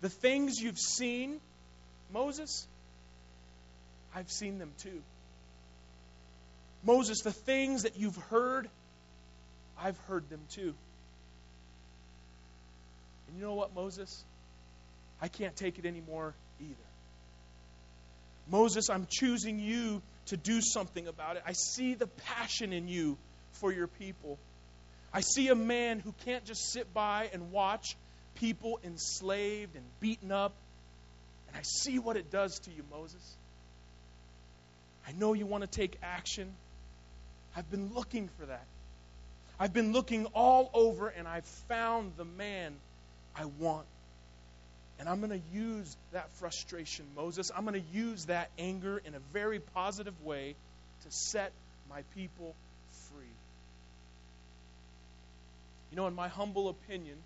the 0.00 0.08
things 0.08 0.60
you've 0.60 0.78
seen, 0.78 1.40
Moses, 2.12 2.66
I've 4.14 4.30
seen 4.30 4.58
them 4.58 4.72
too. 4.78 5.02
Moses, 6.84 7.20
the 7.22 7.32
things 7.32 7.82
that 7.82 7.98
you've 7.98 8.16
heard, 8.30 8.68
I've 9.80 9.98
heard 10.08 10.28
them 10.30 10.40
too. 10.50 10.74
And 13.26 13.36
you 13.36 13.42
know 13.42 13.54
what, 13.54 13.74
Moses? 13.74 14.24
I 15.20 15.28
can't 15.28 15.56
take 15.56 15.78
it 15.78 15.86
anymore 15.86 16.34
either. 16.60 16.74
Moses, 18.50 18.88
I'm 18.88 19.06
choosing 19.10 19.58
you 19.58 20.00
to 20.28 20.36
do 20.36 20.60
something 20.60 21.06
about 21.06 21.36
it. 21.36 21.42
I 21.46 21.52
see 21.52 21.94
the 21.94 22.06
passion 22.06 22.72
in 22.72 22.88
you 22.88 23.16
for 23.52 23.72
your 23.72 23.86
people. 23.86 24.38
I 25.12 25.20
see 25.20 25.48
a 25.48 25.54
man 25.54 26.00
who 26.00 26.14
can't 26.24 26.44
just 26.44 26.72
sit 26.72 26.92
by 26.92 27.30
and 27.32 27.50
watch 27.50 27.96
people 28.36 28.78
enslaved 28.84 29.74
and 29.74 29.84
beaten 30.00 30.30
up. 30.32 30.52
And 31.48 31.56
I 31.56 31.62
see 31.62 31.98
what 31.98 32.16
it 32.16 32.30
does 32.30 32.58
to 32.60 32.70
you, 32.70 32.84
Moses. 32.90 33.36
I 35.06 35.12
know 35.12 35.32
you 35.32 35.46
want 35.46 35.62
to 35.62 35.68
take 35.68 35.98
action. 36.02 36.52
I've 37.56 37.70
been 37.70 37.94
looking 37.94 38.28
for 38.38 38.46
that. 38.46 38.66
I've 39.58 39.72
been 39.72 39.92
looking 39.92 40.26
all 40.26 40.70
over 40.74 41.08
and 41.08 41.26
I've 41.26 41.46
found 41.68 42.12
the 42.16 42.24
man 42.24 42.74
I 43.34 43.46
want. 43.46 43.86
And 44.98 45.08
I'm 45.08 45.20
going 45.20 45.30
to 45.30 45.56
use 45.56 45.96
that 46.12 46.28
frustration, 46.38 47.06
Moses. 47.14 47.50
I'm 47.54 47.64
going 47.64 47.80
to 47.80 47.96
use 47.98 48.26
that 48.26 48.50
anger 48.58 49.00
in 49.04 49.14
a 49.14 49.20
very 49.32 49.60
positive 49.60 50.14
way 50.24 50.56
to 51.04 51.10
set 51.10 51.52
my 51.88 52.02
people 52.16 52.54
free. 53.10 53.24
You 55.90 55.96
know, 55.96 56.06
in 56.08 56.14
my 56.14 56.28
humble 56.28 56.68
opinion, 56.68 57.16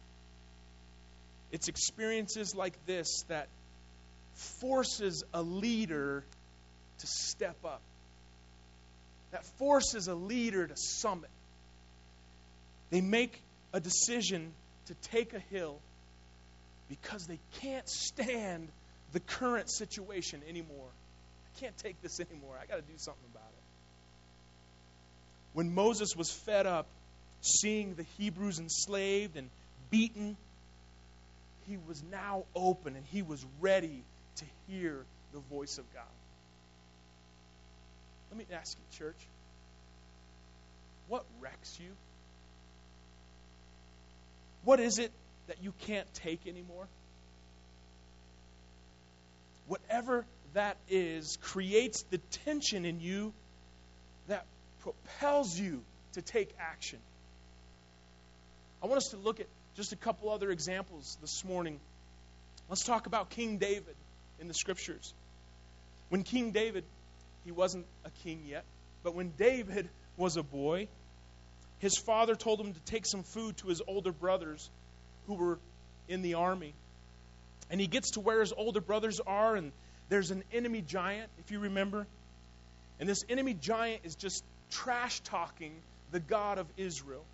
it's 1.51 1.69
experiences 1.69 2.55
like 2.55 2.75
this 2.87 3.25
that 3.29 3.49
forces 4.35 5.25
a 5.33 5.43
leader 5.43 6.25
to 6.99 7.07
step 7.07 7.57
up. 7.65 7.81
That 9.31 9.45
forces 9.59 10.09
a 10.09 10.15
leader 10.15 10.67
to 10.67 10.77
summit. 10.77 11.31
They 12.91 13.01
make 13.01 13.41
a 13.73 13.81
decision 13.81 14.53
to 14.87 14.95
take 15.11 15.33
a 15.33 15.39
hill 15.39 15.79
because 17.01 17.27
they 17.27 17.39
can't 17.63 17.89
stand 17.89 18.69
the 19.15 19.21
current 19.21 19.71
situation 19.71 20.43
anymore. 20.47 20.89
I 21.47 21.61
can't 21.61 21.77
take 21.79 22.03
this 22.03 22.21
anymore. 22.21 22.55
I 22.63 22.67
got 22.67 22.77
to 22.77 22.83
do 22.83 22.99
something 22.99 23.25
about 23.33 23.49
it. 23.49 23.63
When 25.55 25.75
Moses 25.75 26.15
was 26.15 26.31
fed 26.31 26.67
up 26.67 26.87
seeing 27.41 27.95
the 27.95 28.05
Hebrews 28.19 28.59
enslaved 28.59 29.39
and 29.39 29.49
beaten, 29.91 30.37
he 31.67 31.79
was 31.89 32.03
now 32.11 32.45
open 32.55 32.95
and 32.95 33.07
he 33.11 33.23
was 33.23 33.43
ready 33.63 34.03
to 34.37 34.45
hear 34.69 35.03
the 35.33 35.41
voice 35.51 35.79
of 35.79 35.95
God. 35.95 36.03
Let 38.31 38.39
me 38.39 38.45
ask 38.55 38.77
you, 38.77 38.99
church, 38.99 39.17
what 41.09 41.25
wrecks 41.41 41.79
you? 41.81 41.91
What 44.65 44.79
is 44.79 44.99
it 44.99 45.11
that 45.47 45.63
you 45.63 45.73
can't 45.87 46.13
take 46.15 46.47
anymore? 46.47 46.87
Whatever 49.67 50.25
that 50.55 50.77
is 50.89 51.39
creates 51.41 52.03
the 52.11 52.19
tension 52.45 52.85
in 52.85 53.01
you 53.01 53.33
that 54.29 54.45
propels 54.81 55.59
you 55.59 55.83
to 56.13 56.23
take 56.23 56.51
action. 56.59 56.99
I 58.83 58.87
want 58.87 58.99
us 58.99 59.09
to 59.11 59.17
look 59.17 59.41
at 59.41 59.47
just 59.77 59.93
a 59.93 59.97
couple 59.97 60.31
other 60.31 60.51
examples 60.51 61.17
this 61.21 61.45
morning. 61.45 61.81
Let's 62.69 62.85
talk 62.85 63.07
about 63.07 63.31
King 63.31 63.59
David 63.59 63.95
in 64.41 64.49
the 64.49 64.55
scriptures. 64.55 65.15
When 66.09 66.25
King 66.25 66.51
David, 66.51 66.85
he 67.45 67.53
wasn't 67.53 67.87
a 68.05 68.11
king 68.23 68.43
yet, 68.47 68.65
but 69.03 69.15
when 69.15 69.33
David 69.39 69.89
was 70.17 70.37
a 70.37 70.43
boy, 70.43 70.89
his 71.79 71.97
father 71.97 72.35
told 72.35 72.61
him 72.61 72.75
to 72.75 72.81
take 72.81 73.07
some 73.07 73.23
food 73.23 73.57
to 73.59 73.69
his 73.69 73.81
older 73.87 74.13
brothers 74.13 74.69
who 75.27 75.35
were 75.35 75.59
in 76.09 76.23
the 76.23 76.35
army. 76.35 76.75
And 77.71 77.81
he 77.81 77.87
gets 77.87 78.13
to 78.13 78.21
where 78.21 78.41
his 78.41 78.53
older 78.53 78.81
brothers 78.81 79.21
are, 79.21 79.57
and 79.57 79.73
there's 80.09 80.31
an 80.31 80.45
enemy 80.53 80.83
giant, 80.83 81.31
if 81.39 81.51
you 81.51 81.61
remember. 81.61 82.07
And 83.01 83.09
this 83.09 83.25
enemy 83.29 83.55
giant 83.55 84.03
is 84.05 84.15
just 84.15 84.45
trash 84.71 85.21
talking 85.21 85.73
the 86.11 86.21
God 86.21 86.59
of 86.59 86.67
Israel. 86.77 87.25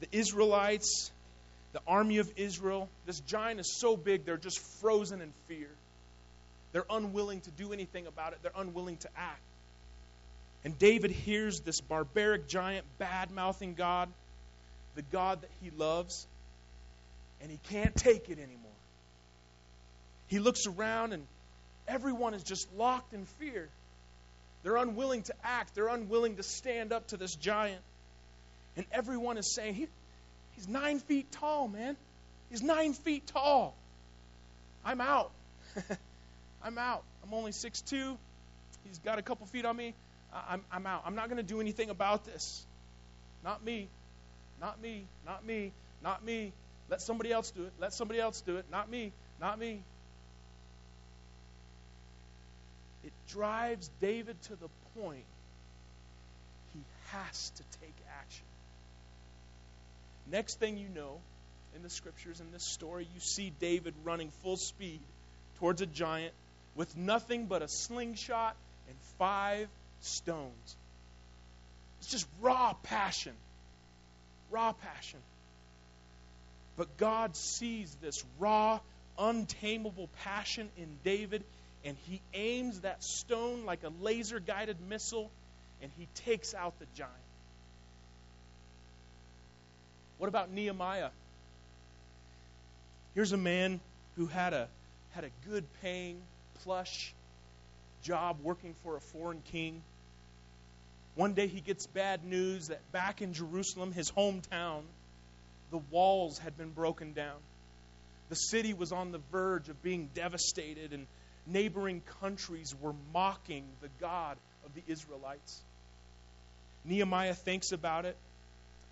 The 0.00 0.08
Israelites, 0.12 1.10
the 1.72 1.80
army 1.86 2.18
of 2.18 2.32
Israel, 2.36 2.88
this 3.06 3.20
giant 3.20 3.60
is 3.60 3.78
so 3.78 3.96
big 3.96 4.24
they're 4.24 4.38
just 4.38 4.58
frozen 4.80 5.20
in 5.20 5.32
fear. 5.46 5.68
They're 6.72 6.86
unwilling 6.88 7.40
to 7.42 7.50
do 7.50 7.72
anything 7.72 8.06
about 8.06 8.32
it, 8.32 8.38
they're 8.42 8.52
unwilling 8.56 8.96
to 8.98 9.08
act. 9.16 9.40
And 10.64 10.78
David 10.78 11.10
hears 11.10 11.60
this 11.60 11.80
barbaric 11.80 12.48
giant 12.48 12.84
bad 12.98 13.30
mouthing 13.30 13.74
God, 13.74 14.08
the 14.94 15.02
God 15.02 15.42
that 15.42 15.50
he 15.62 15.70
loves, 15.70 16.26
and 17.40 17.50
he 17.50 17.58
can't 17.70 17.94
take 17.94 18.28
it 18.28 18.38
anymore. 18.38 18.56
He 20.28 20.38
looks 20.38 20.66
around, 20.66 21.12
and 21.12 21.24
everyone 21.88 22.34
is 22.34 22.42
just 22.42 22.72
locked 22.76 23.12
in 23.14 23.24
fear. 23.38 23.68
They're 24.62 24.76
unwilling 24.76 25.22
to 25.24 25.34
act, 25.42 25.74
they're 25.74 25.88
unwilling 25.88 26.36
to 26.36 26.42
stand 26.42 26.92
up 26.92 27.08
to 27.08 27.16
this 27.16 27.34
giant. 27.34 27.80
And 28.76 28.86
everyone 28.92 29.36
is 29.36 29.52
saying, 29.52 29.74
he, 29.74 29.88
He's 30.60 30.68
nine 30.68 30.98
feet 30.98 31.32
tall, 31.32 31.68
man. 31.68 31.96
He's 32.50 32.62
nine 32.62 32.92
feet 32.92 33.26
tall. 33.26 33.74
I'm 34.84 35.00
out. 35.00 35.30
I'm 36.62 36.76
out. 36.76 37.02
I'm 37.24 37.32
only 37.32 37.52
six 37.52 37.80
two. 37.80 38.18
He's 38.86 38.98
got 38.98 39.18
a 39.18 39.22
couple 39.22 39.46
feet 39.46 39.64
on 39.64 39.74
me. 39.74 39.94
I'm, 40.34 40.62
I'm 40.70 40.86
out. 40.86 41.04
I'm 41.06 41.14
not 41.14 41.30
going 41.30 41.38
to 41.38 41.42
do 41.42 41.62
anything 41.62 41.88
about 41.88 42.26
this. 42.26 42.62
Not 43.42 43.64
me. 43.64 43.88
Not 44.60 44.80
me. 44.80 45.04
Not 45.26 45.44
me. 45.46 45.72
Not 46.02 46.24
me. 46.24 46.52
Let 46.88 47.00
somebody 47.00 47.32
else 47.32 47.50
do 47.50 47.64
it. 47.64 47.72
Let 47.80 47.92
somebody 47.92 48.20
else 48.20 48.40
do 48.40 48.56
it. 48.56 48.64
Not 48.70 48.90
me. 48.90 49.12
Not 49.40 49.58
me. 49.58 49.80
It 53.04 53.12
drives 53.28 53.90
David 54.00 54.40
to 54.42 54.56
the 54.56 54.68
point 55.00 55.24
he 56.74 56.80
has 57.12 57.50
to 57.50 57.62
take 57.80 57.94
action. 58.20 58.44
Next 60.30 60.58
thing 60.58 60.76
you 60.76 60.88
know, 60.94 61.18
in 61.74 61.82
the 61.82 61.90
scriptures, 61.90 62.40
in 62.40 62.52
this 62.52 62.64
story, 62.64 63.06
you 63.14 63.20
see 63.20 63.52
David 63.60 63.94
running 64.04 64.30
full 64.42 64.56
speed 64.56 65.00
towards 65.58 65.80
a 65.80 65.86
giant 65.86 66.34
with 66.74 66.96
nothing 66.96 67.46
but 67.46 67.62
a 67.62 67.68
slingshot 67.68 68.54
and 68.88 68.96
five 69.18 69.68
stones. 70.00 70.76
It's 72.00 72.10
just 72.10 72.26
raw 72.40 72.74
passion. 72.82 73.32
Raw 74.50 74.72
passion. 74.72 75.20
But 76.76 76.96
God 76.96 77.36
sees 77.36 77.94
this 78.00 78.24
raw, 78.38 78.80
untamable 79.18 80.08
passion 80.24 80.68
in 80.76 80.88
David, 81.04 81.44
and 81.84 81.96
he 82.08 82.20
aims 82.34 82.80
that 82.80 83.02
stone 83.02 83.64
like 83.64 83.82
a 83.84 83.90
laser 84.02 84.40
guided 84.40 84.76
missile, 84.88 85.30
and 85.82 85.90
he 85.98 86.06
takes 86.14 86.54
out 86.54 86.78
the 86.78 86.86
giant. 86.96 87.14
What 90.18 90.28
about 90.28 90.50
Nehemiah? 90.50 91.10
Here's 93.14 93.32
a 93.32 93.38
man 93.38 93.80
who 94.16 94.26
had 94.26 94.52
a 94.52 94.68
had 95.12 95.24
a 95.24 95.30
good 95.48 95.64
paying, 95.82 96.20
plush 96.62 97.12
job 98.02 98.38
working 98.42 98.74
for 98.84 98.96
a 98.96 99.00
foreign 99.00 99.42
king. 99.50 99.82
One 101.14 101.34
day 101.34 101.48
he 101.48 101.60
gets 101.60 101.86
bad 101.86 102.24
news 102.24 102.68
that 102.68 102.80
back 102.92 103.20
in 103.20 103.32
Jerusalem, 103.32 103.92
his 103.92 104.10
hometown, 104.10 104.82
the 105.70 105.78
walls 105.90 106.38
had 106.38 106.56
been 106.56 106.70
broken 106.70 107.12
down. 107.12 107.36
The 108.28 108.36
city 108.36 108.74
was 108.74 108.92
on 108.92 109.12
the 109.12 109.20
verge 109.32 109.68
of 109.68 109.82
being 109.82 110.08
devastated, 110.14 110.92
and 110.92 111.06
neighboring 111.46 112.02
countries 112.20 112.74
were 112.80 112.94
mocking 113.12 113.64
the 113.82 113.88
God 114.00 114.36
of 114.64 114.74
the 114.74 114.82
Israelites. 114.86 115.60
Nehemiah 116.84 117.34
thinks 117.34 117.72
about 117.72 118.06
it, 118.06 118.16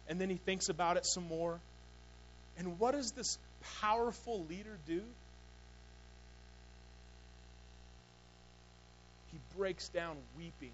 and 0.08 0.20
then 0.20 0.28
he 0.28 0.36
thinks 0.36 0.68
about 0.68 0.96
it 0.96 1.06
some 1.06 1.26
more. 1.28 1.60
And 2.58 2.78
what 2.78 2.92
does 2.92 3.12
this 3.12 3.38
powerful 3.80 4.44
leader 4.48 4.76
do? 4.86 5.02
He 9.30 9.38
breaks 9.56 9.88
down 9.88 10.16
weeping. 10.36 10.72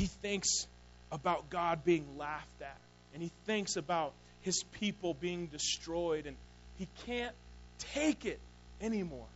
He 0.00 0.06
thinks 0.06 0.66
about 1.12 1.50
God 1.50 1.84
being 1.84 2.16
laughed 2.16 2.62
at, 2.62 2.78
and 3.12 3.22
he 3.22 3.30
thinks 3.44 3.76
about 3.76 4.14
his 4.40 4.62
people 4.80 5.12
being 5.12 5.48
destroyed, 5.48 6.24
and 6.24 6.38
he 6.78 6.88
can't 7.06 7.34
take 7.92 8.24
it 8.24 8.40
anymore. 8.80 9.26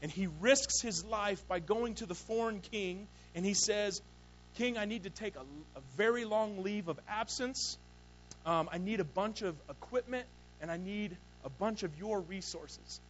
And 0.00 0.12
he 0.12 0.28
risks 0.40 0.80
his 0.80 1.04
life 1.04 1.42
by 1.48 1.58
going 1.58 1.96
to 1.96 2.06
the 2.06 2.14
foreign 2.14 2.60
king, 2.60 3.08
and 3.34 3.44
he 3.44 3.54
says, 3.54 4.00
King, 4.54 4.78
I 4.78 4.84
need 4.84 5.02
to 5.02 5.10
take 5.10 5.34
a, 5.34 5.40
a 5.40 5.80
very 5.96 6.24
long 6.24 6.62
leave 6.62 6.86
of 6.86 7.00
absence. 7.08 7.78
Um, 8.46 8.68
I 8.70 8.78
need 8.78 9.00
a 9.00 9.04
bunch 9.04 9.42
of 9.42 9.56
equipment, 9.68 10.26
and 10.62 10.70
I 10.70 10.76
need 10.76 11.16
a 11.44 11.50
bunch 11.50 11.82
of 11.82 11.98
your 11.98 12.20
resources. 12.20 13.00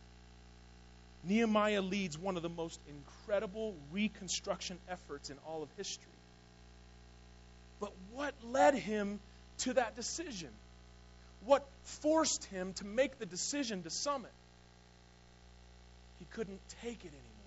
Nehemiah 1.24 1.83
leads 1.83 2.18
one 2.18 2.37
of 2.37 2.42
the 2.42 2.48
most 2.48 2.80
incredible 2.88 3.74
reconstruction 3.92 4.78
efforts 4.88 5.30
in 5.30 5.37
all 5.46 5.62
of 5.62 5.68
history. 5.76 6.06
But 7.78 7.92
what 8.12 8.35
led 8.44 8.74
him 8.74 9.20
to 9.59 9.74
that 9.74 9.96
decision? 9.96 10.50
What 11.44 11.66
forced 11.85 12.44
him 12.46 12.72
to 12.74 12.85
make 12.85 13.18
the 13.18 13.26
decision 13.26 13.83
to 13.83 13.90
summit? 13.90 14.33
He 16.18 16.26
couldn't 16.33 16.61
take 16.83 17.04
it 17.04 17.09
anymore. 17.09 17.40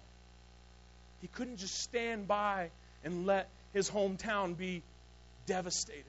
He 1.21 1.27
couldn't 1.27 1.57
just 1.57 1.79
stand 1.81 2.27
by 2.27 2.69
and 3.03 3.25
let 3.25 3.47
his 3.73 3.89
hometown 3.89 4.57
be 4.57 4.81
devastated. 5.45 6.03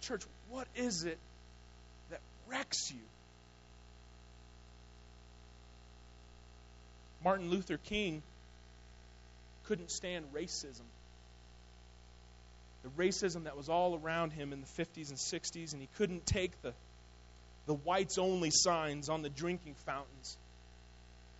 Church, 0.00 0.22
what 0.50 0.66
is 0.76 1.04
it 1.04 1.18
that 2.10 2.20
wrecks 2.48 2.90
you? 2.90 3.00
Martin 7.26 7.50
Luther 7.50 7.76
King 7.76 8.22
couldn't 9.64 9.90
stand 9.90 10.26
racism. 10.32 10.86
The 12.84 12.88
racism 12.90 13.44
that 13.44 13.56
was 13.56 13.68
all 13.68 13.98
around 14.00 14.30
him 14.30 14.52
in 14.52 14.60
the 14.60 14.82
50s 14.84 15.08
and 15.08 15.18
60s, 15.18 15.72
and 15.72 15.82
he 15.82 15.88
couldn't 15.98 16.24
take 16.24 16.52
the, 16.62 16.72
the 17.66 17.74
whites 17.74 18.18
only 18.18 18.50
signs 18.52 19.08
on 19.08 19.22
the 19.22 19.28
drinking 19.28 19.74
fountains, 19.86 20.38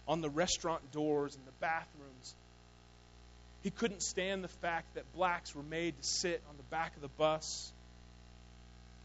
on 0.09 0.23
the 0.23 0.29
restaurant 0.29 0.91
doors 0.91 1.37
and 1.37 1.47
the 1.47 1.53
bathrooms. 1.61 2.35
He 3.63 3.71
couldn't 3.71 4.03
stand 4.03 4.43
the 4.43 4.49
fact 4.49 4.93
that 4.97 5.05
blacks 5.15 5.55
were 5.55 5.63
made 5.63 5.97
to 5.97 6.05
sit 6.05 6.43
on 6.51 6.57
the 6.57 6.65
back 6.65 6.97
of 6.97 7.03
the 7.03 7.15
bus, 7.17 7.73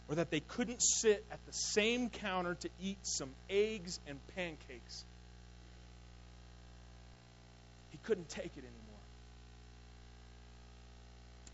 or 0.10 0.16
that 0.16 0.32
they 0.32 0.40
couldn't 0.40 0.82
sit 0.82 1.24
at 1.32 1.46
the 1.46 1.54
same 1.54 2.10
counter 2.10 2.56
to 2.56 2.70
eat 2.82 2.98
some 3.04 3.30
eggs 3.52 4.00
and 4.08 4.18
pancakes. 4.36 5.06
Couldn't 8.04 8.30
take 8.30 8.46
it 8.46 8.64
anymore. 8.64 8.82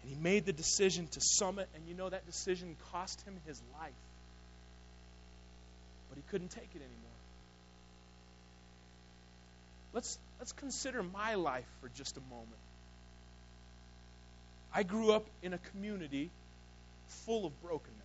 And 0.02 0.12
he 0.12 0.22
made 0.22 0.46
the 0.46 0.54
decision 0.54 1.08
to 1.08 1.22
summit, 1.22 1.68
and 1.76 1.84
you 1.88 1.94
know 1.94 2.10
that 2.10 2.26
decision 2.26 2.76
cost 2.92 3.22
him 3.22 3.36
his 3.46 3.62
life. 3.80 3.92
But 6.10 6.18
he 6.18 6.24
couldn't 6.32 6.52
take 6.52 6.70
it 6.74 6.82
anymore. 6.82 7.18
Let's, 9.94 10.18
let's 10.40 10.52
consider 10.52 11.04
my 11.04 11.36
life 11.36 11.66
for 11.82 11.90
just 11.90 12.18
a 12.18 12.22
moment. 12.30 12.48
I 14.74 14.84
grew 14.84 15.12
up 15.12 15.26
in 15.42 15.54
a 15.54 15.58
community 15.58 16.30
full 17.26 17.46
of 17.46 17.62
brokenness. 17.62 17.96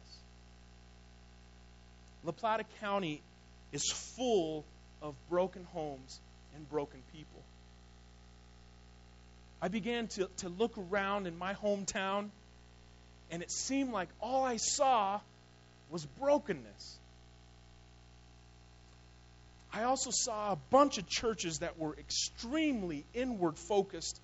La 2.24 2.32
Plata 2.32 2.64
County 2.80 3.20
is 3.72 3.90
full 3.90 4.64
of 5.00 5.14
broken 5.28 5.64
homes 5.72 6.20
and 6.54 6.68
broken 6.70 7.00
people. 7.12 7.42
I 9.62 9.68
began 9.68 10.08
to, 10.08 10.28
to 10.38 10.48
look 10.48 10.76
around 10.76 11.28
in 11.28 11.38
my 11.38 11.54
hometown, 11.54 12.30
and 13.30 13.42
it 13.42 13.50
seemed 13.52 13.92
like 13.92 14.08
all 14.20 14.42
I 14.42 14.56
saw 14.56 15.20
was 15.88 16.04
brokenness. 16.18 16.98
I 19.72 19.84
also 19.84 20.10
saw 20.12 20.52
a 20.52 20.56
bunch 20.70 20.98
of 20.98 21.08
churches 21.08 21.60
that 21.60 21.78
were 21.78 21.94
extremely 21.96 23.04
inward 23.14 23.56
focused, 23.56 24.20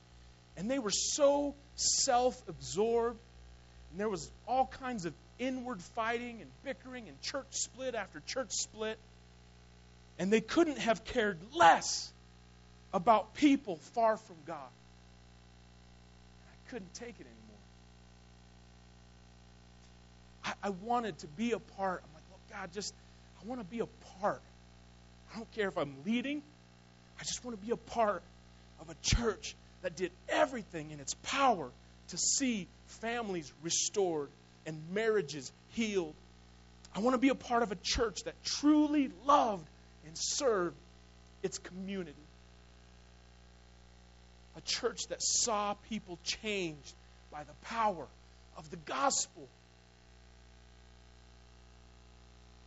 and 0.56 0.68
they 0.68 0.80
were 0.80 0.90
so 0.90 1.54
self 1.76 2.36
absorbed, 2.48 3.20
and 3.92 4.00
there 4.00 4.08
was 4.08 4.28
all 4.48 4.66
kinds 4.66 5.06
of 5.06 5.14
inward 5.38 5.80
fighting 5.94 6.42
and 6.42 6.50
bickering 6.64 7.08
and 7.08 7.20
church 7.22 7.46
split 7.52 7.94
after 7.94 8.20
church 8.26 8.50
split. 8.50 8.98
And 10.18 10.32
they 10.32 10.40
couldn't 10.40 10.78
have 10.78 11.04
cared 11.04 11.38
less 11.54 12.12
about 12.92 13.34
people 13.34 13.76
far 13.94 14.16
from 14.16 14.36
God. 14.44 14.68
Couldn't 16.70 16.92
take 16.94 17.14
it 17.20 17.26
anymore. 17.26 17.58
I, 20.44 20.52
I 20.64 20.70
wanted 20.70 21.18
to 21.18 21.26
be 21.26 21.52
a 21.52 21.58
part. 21.58 22.02
I'm 22.04 22.14
like, 22.14 22.22
look, 22.30 22.40
God, 22.60 22.72
just, 22.72 22.94
I 23.42 23.46
want 23.46 23.60
to 23.60 23.66
be 23.66 23.80
a 23.80 23.86
part. 24.20 24.42
I 25.32 25.36
don't 25.36 25.50
care 25.52 25.68
if 25.68 25.78
I'm 25.78 25.94
leading. 26.04 26.42
I 27.18 27.24
just 27.24 27.44
want 27.44 27.58
to 27.58 27.66
be 27.66 27.72
a 27.72 27.76
part 27.76 28.22
of 28.80 28.88
a 28.90 28.96
church 29.02 29.54
that 29.82 29.96
did 29.96 30.12
everything 30.28 30.90
in 30.90 31.00
its 31.00 31.14
power 31.22 31.70
to 32.08 32.18
see 32.18 32.66
families 32.86 33.52
restored 33.62 34.28
and 34.66 34.80
marriages 34.92 35.52
healed. 35.70 36.14
I 36.94 37.00
want 37.00 37.14
to 37.14 37.18
be 37.18 37.28
a 37.28 37.34
part 37.34 37.62
of 37.62 37.72
a 37.72 37.76
church 37.82 38.24
that 38.24 38.34
truly 38.44 39.10
loved 39.26 39.66
and 40.06 40.16
served 40.16 40.76
its 41.42 41.58
community. 41.58 42.14
A 44.58 44.60
church 44.60 45.06
that 45.08 45.22
saw 45.22 45.74
people 45.88 46.18
changed 46.24 46.94
by 47.32 47.44
the 47.44 47.66
power 47.66 48.06
of 48.56 48.70
the 48.70 48.76
gospel. 48.76 49.48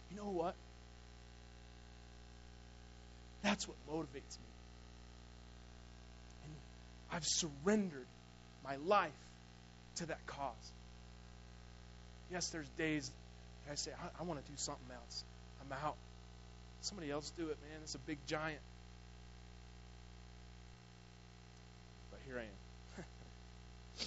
You 0.10 0.17
know 0.17 0.30
what? 0.30 0.56
That's 3.43 3.67
what 3.67 3.77
motivates 3.89 4.38
me. 4.38 4.51
And 6.43 6.54
I've 7.12 7.25
surrendered 7.25 8.08
my 8.63 8.77
life 8.77 9.12
to 9.97 10.06
that 10.08 10.25
cause. 10.25 10.71
Yes, 12.32 12.49
there's 12.49 12.69
days 12.77 13.12
I 13.71 13.75
say, 13.75 13.91
I, 13.91 14.21
I 14.21 14.23
want 14.23 14.43
to 14.43 14.51
do 14.51 14.58
something 14.58 14.91
else. 14.93 15.23
I'm 15.62 15.71
out. 15.86 15.95
Somebody 16.82 17.10
else 17.10 17.32
do 17.38 17.43
it, 17.43 17.58
man. 17.69 17.80
It's 17.84 17.95
a 17.95 17.99
big 17.99 18.17
giant. 18.27 18.60
But 22.10 22.11
here 22.26 22.38
I 22.38 22.42
am. 22.42 23.06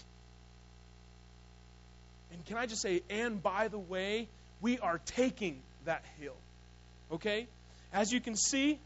and 2.32 2.44
can 2.46 2.56
I 2.56 2.66
just 2.66 2.82
say, 2.82 3.02
and 3.10 3.42
by 3.42 3.68
the 3.68 3.78
way, 3.78 4.28
we 4.60 4.78
are 4.78 5.00
taking 5.04 5.60
that 5.84 6.04
hill. 6.20 6.36
Okay? 7.12 7.46
As 7.92 8.12
you 8.12 8.20
can 8.20 8.36
see, 8.36 8.78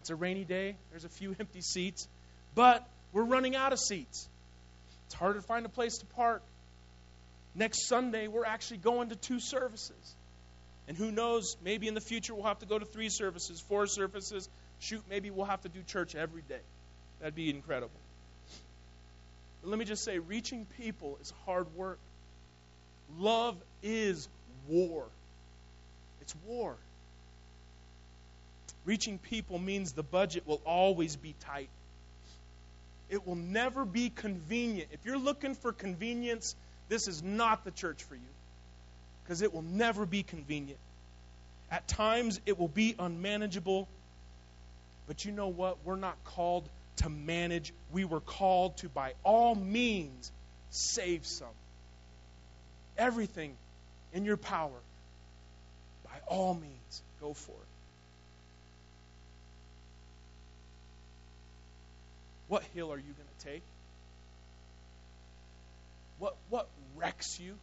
it's 0.00 0.10
a 0.10 0.16
rainy 0.16 0.44
day. 0.44 0.76
There's 0.90 1.04
a 1.04 1.08
few 1.08 1.34
empty 1.40 1.60
seats. 1.60 2.08
But 2.54 2.86
we're 3.12 3.24
running 3.24 3.56
out 3.56 3.72
of 3.72 3.78
seats. 3.78 4.28
It's 5.06 5.14
harder 5.14 5.40
to 5.40 5.46
find 5.46 5.64
a 5.66 5.68
place 5.68 5.98
to 5.98 6.06
park. 6.06 6.42
Next 7.54 7.86
Sunday, 7.86 8.28
we're 8.28 8.46
actually 8.46 8.78
going 8.78 9.10
to 9.10 9.16
two 9.16 9.38
services. 9.38 10.14
And 10.88 10.96
who 10.96 11.10
knows, 11.10 11.56
maybe 11.64 11.86
in 11.86 11.94
the 11.94 12.00
future 12.00 12.34
we'll 12.34 12.44
have 12.46 12.58
to 12.60 12.66
go 12.66 12.78
to 12.78 12.84
three 12.84 13.08
services, 13.08 13.60
four 13.60 13.86
services. 13.86 14.48
Shoot, 14.80 15.02
maybe 15.08 15.30
we'll 15.30 15.46
have 15.46 15.62
to 15.62 15.68
do 15.68 15.80
church 15.86 16.14
every 16.14 16.42
day. 16.42 16.60
That'd 17.20 17.34
be 17.34 17.50
incredible. 17.50 18.01
But 19.62 19.70
let 19.70 19.78
me 19.78 19.84
just 19.84 20.04
say 20.04 20.18
reaching 20.18 20.66
people 20.78 21.18
is 21.22 21.32
hard 21.46 21.74
work. 21.76 21.98
Love 23.18 23.56
is 23.82 24.28
war. 24.68 25.04
It's 26.20 26.34
war. 26.46 26.76
Reaching 28.84 29.18
people 29.18 29.58
means 29.58 29.92
the 29.92 30.02
budget 30.02 30.46
will 30.46 30.60
always 30.64 31.16
be 31.16 31.34
tight. 31.40 31.68
It 33.08 33.26
will 33.26 33.36
never 33.36 33.84
be 33.84 34.10
convenient. 34.10 34.88
If 34.92 35.00
you're 35.04 35.18
looking 35.18 35.54
for 35.54 35.72
convenience, 35.72 36.56
this 36.88 37.06
is 37.06 37.22
not 37.22 37.64
the 37.64 37.70
church 37.70 38.02
for 38.02 38.14
you 38.14 38.20
because 39.22 39.42
it 39.42 39.52
will 39.52 39.62
never 39.62 40.06
be 40.06 40.22
convenient. 40.22 40.78
At 41.70 41.86
times, 41.86 42.40
it 42.44 42.58
will 42.58 42.68
be 42.68 42.94
unmanageable. 42.98 43.86
But 45.06 45.24
you 45.24 45.32
know 45.32 45.48
what? 45.48 45.78
We're 45.84 45.96
not 45.96 46.16
called 46.24 46.68
to 46.96 47.08
manage. 47.08 47.72
We 47.92 48.04
were 48.04 48.20
called 48.20 48.76
to, 48.78 48.88
by 48.88 49.14
all 49.24 49.54
means, 49.54 50.30
save 50.70 51.26
some. 51.26 51.48
Everything 52.96 53.56
in 54.12 54.24
your 54.24 54.36
power, 54.36 54.78
by 56.04 56.18
all 56.26 56.54
means, 56.54 57.02
go 57.20 57.32
for 57.32 57.52
it. 57.52 57.72
What 62.48 62.62
hill 62.74 62.92
are 62.92 62.98
you 62.98 63.02
going 63.02 63.28
to 63.38 63.46
take? 63.46 63.62
What, 66.18 66.36
what 66.50 66.68
wrecks 66.96 67.40
you? 67.40 67.54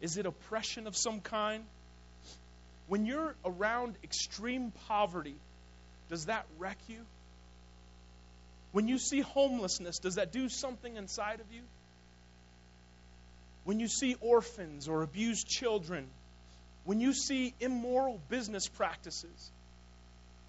Is 0.00 0.16
it 0.16 0.26
oppression 0.26 0.86
of 0.86 0.96
some 0.96 1.20
kind? 1.20 1.64
When 2.86 3.06
you're 3.06 3.34
around 3.44 3.94
extreme 4.04 4.72
poverty, 4.86 5.34
does 6.08 6.26
that 6.26 6.46
wreck 6.58 6.78
you? 6.88 6.98
When 8.72 8.88
you 8.88 8.98
see 8.98 9.20
homelessness, 9.20 9.98
does 9.98 10.14
that 10.14 10.32
do 10.32 10.48
something 10.48 10.96
inside 10.96 11.40
of 11.40 11.52
you? 11.52 11.62
When 13.64 13.80
you 13.80 13.88
see 13.88 14.16
orphans 14.20 14.88
or 14.88 15.02
abused 15.02 15.46
children, 15.46 16.06
when 16.84 17.00
you 17.00 17.12
see 17.12 17.54
immoral 17.60 18.20
business 18.28 18.66
practices, 18.66 19.50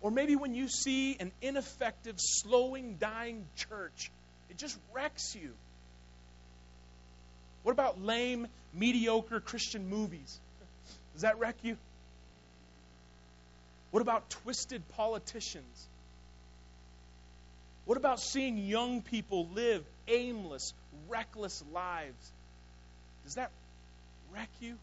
or 0.01 0.09
maybe 0.09 0.35
when 0.35 0.55
you 0.55 0.67
see 0.67 1.15
an 1.19 1.31
ineffective, 1.41 2.15
slowing, 2.17 2.97
dying 2.99 3.45
church, 3.55 4.11
it 4.49 4.57
just 4.57 4.77
wrecks 4.93 5.35
you. 5.35 5.51
What 7.63 7.71
about 7.71 8.01
lame, 8.01 8.47
mediocre 8.73 9.39
Christian 9.39 9.89
movies? 9.89 10.39
Does 11.13 11.21
that 11.21 11.39
wreck 11.39 11.55
you? 11.61 11.77
What 13.93 14.01
about 14.01 14.27
twisted 14.31 14.81
politicians? 14.97 15.87
What 17.85 17.95
about 17.95 18.19
seeing 18.19 18.57
young 18.57 19.03
people 19.03 19.47
live 19.53 19.83
aimless, 20.07 20.73
reckless 21.09 21.63
lives? 21.71 22.31
Does 23.23 23.35
that 23.35 23.51
wreck 24.33 24.49
you? 24.61 24.79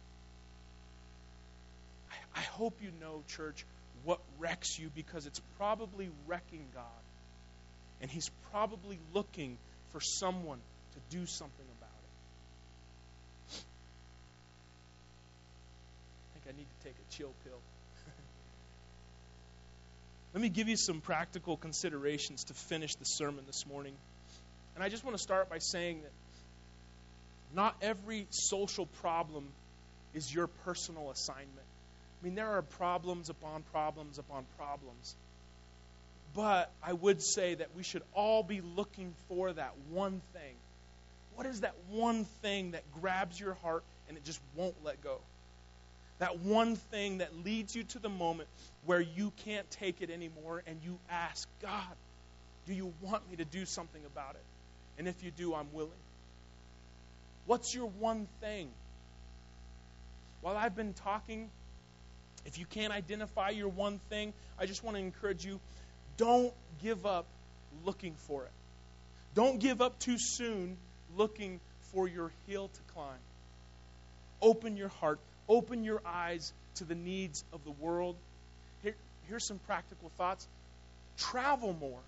I, 2.13 2.39
I 2.39 2.43
hope 2.43 2.75
you 2.81 2.93
know, 3.01 3.25
church, 3.27 3.65
what 4.05 4.21
wrecks 4.39 4.79
you 4.79 4.93
because 4.95 5.27
it's 5.27 5.41
probably 5.59 6.09
wrecking 6.29 6.65
God. 6.73 6.85
And 8.01 8.09
he's 8.09 8.31
probably 8.53 9.01
looking 9.13 9.59
for 9.91 10.01
someone 10.01 10.61
to 10.93 11.17
do 11.17 11.27
something 11.27 11.67
about 11.81 11.91
it. 13.55 13.61
I 16.31 16.39
think 16.39 16.55
I 16.55 16.57
need 16.57 16.69
to 16.79 16.85
take 16.85 16.95
a 16.95 17.13
chill 17.13 17.33
pill. 17.43 17.59
Let 20.33 20.43
me 20.43 20.49
give 20.49 20.69
you 20.69 20.77
some 20.77 21.01
practical 21.01 21.57
considerations 21.57 22.45
to 22.45 22.55
finish 22.55 22.95
the 22.95 23.05
sermon 23.05 23.45
this 23.47 23.67
morning. 23.67 23.95
And 24.75 24.85
I 24.85 24.89
just 24.89 25.05
want 25.05 25.17
to 25.17 25.23
start 25.23 25.51
by 25.51 25.59
saying 25.59 26.03
that 26.03 26.13
not 27.55 27.75
every 27.83 28.27
social 28.31 28.87
problem 29.01 29.45
is 30.15 30.33
your 30.33 30.47
personal 30.65 31.11
assignment. 31.11 31.49
I 32.21 32.25
mean, 32.25 32.37
there 32.37 32.51
are 32.51 32.63
problems 32.63 33.29
upon 33.29 33.63
problems 33.73 34.19
upon 34.19 34.45
problems. 34.57 35.17
But 36.35 36.71
I 36.81 36.93
would 36.93 37.21
say 37.21 37.55
that 37.55 37.69
we 37.77 37.83
should 37.83 38.03
all 38.15 38.45
be 38.45 38.61
looking 38.61 39.13
for 39.29 39.53
that 39.53 39.73
one 39.91 40.21
thing. 40.33 40.55
What 41.35 41.47
is 41.47 41.63
that 41.63 41.75
one 41.91 42.25
thing 42.43 42.73
that 42.73 42.85
grabs 43.01 43.41
your 43.41 43.55
heart 43.55 43.83
and 44.09 44.17
it 44.17 44.25
just 44.25 44.41
won't 44.55 44.77
let 44.85 45.03
go. 45.03 45.19
That 46.21 46.39
one 46.39 46.77
thing 46.77 47.19
that 47.19 47.45
leads 47.45 47.75
you 47.75 47.83
to 47.83 47.99
the 47.99 48.09
moment 48.09 48.49
where 48.87 49.01
you 49.01 49.33
can't 49.45 49.69
take 49.71 50.01
it 50.03 50.11
anymore 50.11 50.63
and 50.67 50.79
you 50.85 50.99
ask, 51.11 51.49
God, 51.61 51.97
do 52.67 52.75
you 52.75 52.93
want 53.01 53.29
me 53.31 53.37
to 53.37 53.45
do 53.45 53.65
something 53.67 54.03
about 54.07 54.37
it? 54.37 54.45
And 54.99 55.09
if 55.09 55.25
you 55.25 55.31
do, 55.31 55.55
I'm 55.55 55.73
willing. 55.73 55.91
What's 57.47 57.75
your 57.75 57.87
one 57.87 58.29
thing? 58.41 58.71
While 60.43 60.57
I've 60.57 60.77
been 60.77 60.93
talking, 60.93 61.51
if 62.47 62.59
you 62.59 62.67
can't 62.67 62.93
identify 62.93 63.51
your 63.51 63.69
one 63.69 63.99
thing, 64.11 64.33
I 64.59 64.67
just 64.67 64.85
want 64.85 64.97
to 64.97 65.03
encourage 65.03 65.45
you 65.45 65.59
don't 66.17 66.53
give 66.83 67.07
up 67.07 67.27
looking 67.85 68.15
for 68.27 68.45
it. 68.45 68.53
Don't 69.35 69.59
give 69.59 69.81
up 69.81 69.99
too 69.99 70.17
soon 70.19 70.77
looking 71.17 71.61
for 71.93 72.07
your 72.09 72.31
hill 72.47 72.69
to 72.69 72.81
climb. 72.95 73.19
Open 74.43 74.77
your 74.77 74.89
heart, 74.89 75.19
open 75.51 75.85
your 75.85 76.01
eyes 76.07 76.53
to 76.77 76.85
the 76.85 76.95
needs 76.95 77.45
of 77.53 77.63
the 77.65 77.73
world. 77.73 78.17
Here, 78.83 78.95
here's 79.29 79.47
some 79.47 79.59
practical 79.67 80.11
thoughts 80.17 80.47
travel 81.19 81.77
more. 81.79 82.01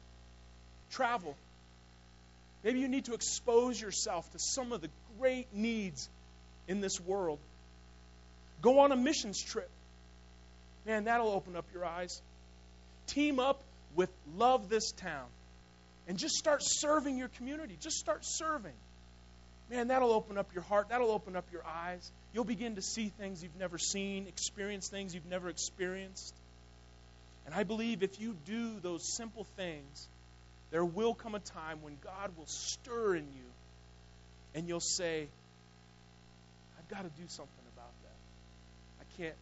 Travel. 0.91 1.35
Maybe 2.65 2.79
you 2.79 2.89
need 2.89 3.07
to 3.07 3.15
expose 3.15 3.81
yourself 3.81 4.31
to 4.33 4.39
some 4.39 4.73
of 4.73 4.81
the 4.81 4.89
great 5.19 5.49
needs 5.53 6.09
in 6.69 6.81
this 6.81 7.01
world. 7.01 7.39
Go 8.63 8.79
on 8.79 8.93
a 8.93 8.97
missions 8.97 9.43
trip. 9.43 9.69
Man, 10.87 11.05
that'll 11.05 11.31
open 11.31 11.57
up 11.57 11.65
your 11.75 11.85
eyes. 11.85 12.23
Team 13.09 13.41
up 13.41 13.61
with 13.97 14.11
Love 14.37 14.69
This 14.69 14.93
Town 14.93 15.27
and 16.07 16.19
just 16.19 16.35
start 16.35 16.61
serving 16.63 17.19
your 17.19 17.29
community. 17.29 17.77
Just 17.81 17.97
start 17.97 18.21
serving. 18.23 18.73
Man, 19.73 19.89
that'll 19.89 20.13
open 20.13 20.37
up 20.37 20.53
your 20.53 20.65
heart. 20.65 20.91
That'll 20.91 21.11
open 21.11 21.35
up 21.35 21.47
your 21.51 21.65
eyes. 21.65 22.13
You'll 22.35 22.45
begin 22.45 22.75
to 22.75 22.83
see 22.83 23.09
things 23.09 23.43
you've 23.43 23.57
never 23.59 23.79
seen, 23.79 24.27
experience 24.27 24.89
things 24.89 25.15
you've 25.15 25.31
never 25.31 25.49
experienced. 25.49 26.35
And 27.47 27.55
I 27.55 27.63
believe 27.63 28.03
if 28.03 28.21
you 28.21 28.37
do 28.45 28.81
those 28.81 29.03
simple 29.03 29.47
things, 29.57 30.09
there 30.73 30.85
will 30.85 31.15
come 31.15 31.35
a 31.35 31.39
time 31.39 31.79
when 31.81 31.97
God 32.05 32.37
will 32.37 32.47
stir 32.47 33.15
in 33.15 33.25
you 33.25 33.49
and 34.55 34.69
you'll 34.69 34.79
say, 34.79 35.27
I've 36.79 36.89
got 36.95 37.05
to 37.05 37.21
do 37.23 37.27
something 37.29 37.65
about 37.75 37.93
that. 38.03 39.01
I 39.01 39.23
can't 39.23 39.37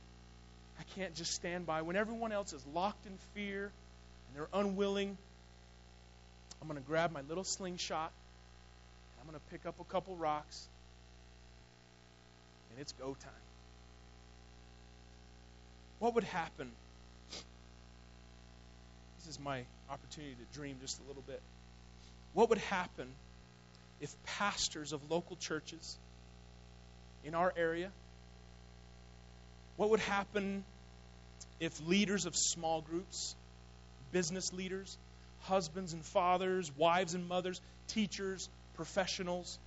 I 0.78 0.82
can't 0.94 1.14
just 1.16 1.32
stand 1.32 1.66
by 1.66 1.82
when 1.82 1.96
everyone 1.96 2.30
else 2.30 2.52
is 2.52 2.64
locked 2.72 3.04
in 3.04 3.18
fear 3.34 3.64
and 3.64 4.36
they're 4.36 4.60
unwilling. 4.60 5.18
I'm 6.62 6.68
going 6.68 6.80
to 6.80 6.86
grab 6.86 7.10
my 7.12 7.22
little 7.22 7.44
slingshot 7.44 8.12
I'm 9.20 9.26
going 9.26 9.38
to 9.38 9.50
pick 9.50 9.66
up 9.66 9.78
a 9.80 9.84
couple 9.84 10.16
rocks 10.16 10.66
and 12.70 12.80
it's 12.80 12.92
go 12.92 13.08
time. 13.08 13.32
What 15.98 16.14
would 16.14 16.24
happen? 16.24 16.70
This 19.18 19.28
is 19.28 19.40
my 19.40 19.62
opportunity 19.90 20.34
to 20.34 20.58
dream 20.58 20.76
just 20.80 20.98
a 21.04 21.08
little 21.08 21.22
bit. 21.26 21.42
What 22.32 22.48
would 22.48 22.58
happen 22.58 23.08
if 24.00 24.14
pastors 24.24 24.92
of 24.92 25.10
local 25.10 25.36
churches 25.36 25.98
in 27.24 27.34
our 27.34 27.52
area, 27.56 27.90
what 29.76 29.90
would 29.90 30.00
happen 30.00 30.64
if 31.58 31.86
leaders 31.86 32.24
of 32.24 32.34
small 32.34 32.80
groups, 32.80 33.34
business 34.10 34.52
leaders, 34.54 34.96
husbands 35.42 35.92
and 35.92 36.04
fathers, 36.04 36.70
wives 36.78 37.14
and 37.14 37.28
mothers, 37.28 37.60
teachers, 37.88 38.48
professionals, 38.80 39.58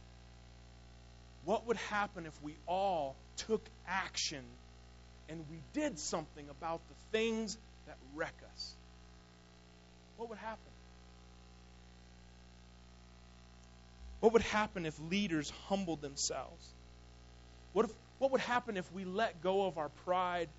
what 1.45 1.67
would 1.67 1.77
happen 1.77 2.25
if 2.25 2.33
we 2.41 2.55
all 2.65 3.15
took 3.37 3.61
action 3.87 4.43
and 5.29 5.45
we 5.51 5.57
did 5.79 5.99
something 5.99 6.49
about 6.49 6.81
the 6.89 6.95
things 7.15 7.55
that 7.85 7.95
wreck 8.15 8.33
us? 8.51 8.73
What 10.17 10.29
would 10.29 10.39
happen? 10.39 10.71
What 14.19 14.33
would 14.33 14.41
happen 14.41 14.87
if 14.87 14.99
leaders 15.11 15.53
humbled 15.67 16.01
themselves? 16.01 16.67
What, 17.73 17.85
if, 17.85 17.91
what 18.17 18.31
would 18.31 18.41
happen 18.41 18.77
if 18.77 18.91
we 18.93 19.05
let 19.05 19.43
go 19.43 19.67
of 19.67 19.77
our 19.77 19.89
pride? 20.05 20.49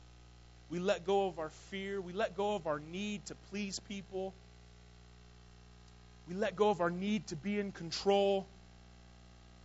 We 0.71 0.79
let 0.79 1.05
go 1.05 1.27
of 1.27 1.41
our 1.41 1.51
fear. 1.73 2.01
We 2.01 2.13
let 2.13 2.37
go 2.37 2.55
of 2.55 2.69
our 2.69 2.79
need 2.79 3.27
to 3.27 3.35
please 3.51 3.81
people. 3.81 4.33
We 6.29 6.35
let 6.35 6.57
go 6.57 6.71
of 6.71 6.81
our 6.81 6.91
need 6.91 7.27
to 7.29 7.37
be 7.37 7.59
in 7.59 7.73
control. 7.73 8.47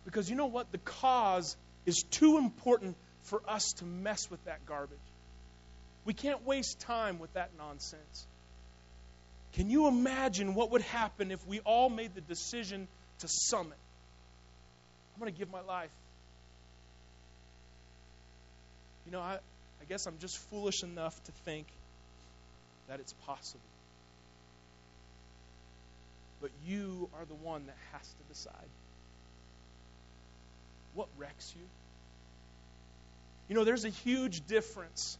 Because 0.04 0.28
you 0.28 0.36
know 0.36 0.46
what? 0.46 0.72
The 0.72 0.78
cause 0.78 1.56
is 1.86 2.02
too 2.10 2.38
important 2.38 2.96
for 3.22 3.42
us 3.48 3.72
to 3.74 3.84
mess 3.84 4.30
with 4.30 4.44
that 4.44 4.66
garbage. 4.66 4.98
We 6.04 6.14
can't 6.14 6.44
waste 6.44 6.80
time 6.80 7.18
with 7.18 7.32
that 7.34 7.50
nonsense. 7.56 8.26
Can 9.54 9.68
you 9.68 9.88
imagine 9.88 10.54
what 10.54 10.70
would 10.70 10.82
happen 10.82 11.30
if 11.30 11.44
we 11.46 11.60
all 11.60 11.90
made 11.90 12.14
the 12.14 12.20
decision 12.20 12.88
to 13.20 13.28
summit? 13.28 13.78
I'm 15.14 15.20
going 15.20 15.32
to 15.32 15.38
give 15.38 15.50
my 15.50 15.60
life. 15.60 15.90
You 19.06 19.12
know, 19.12 19.20
I, 19.20 19.34
I 19.80 19.84
guess 19.88 20.06
I'm 20.06 20.18
just 20.20 20.38
foolish 20.50 20.82
enough 20.82 21.22
to 21.24 21.32
think 21.44 21.66
that 22.88 23.00
it's 23.00 23.12
possible. 23.26 23.60
But 26.40 26.50
you 26.66 27.08
are 27.18 27.24
the 27.24 27.34
one 27.34 27.66
that 27.66 27.76
has 27.92 28.08
to 28.08 28.32
decide. 28.32 28.68
What 30.94 31.08
wrecks 31.18 31.52
you? 31.56 31.62
You 33.48 33.56
know, 33.56 33.64
there's 33.64 33.84
a 33.84 33.90
huge 33.90 34.46
difference 34.46 35.18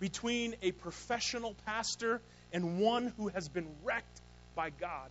between 0.00 0.54
a 0.62 0.72
professional 0.72 1.54
pastor 1.66 2.20
and 2.52 2.78
one 2.78 3.12
who 3.16 3.28
has 3.28 3.48
been 3.48 3.66
wrecked 3.84 4.20
by 4.54 4.70
God. 4.70 5.10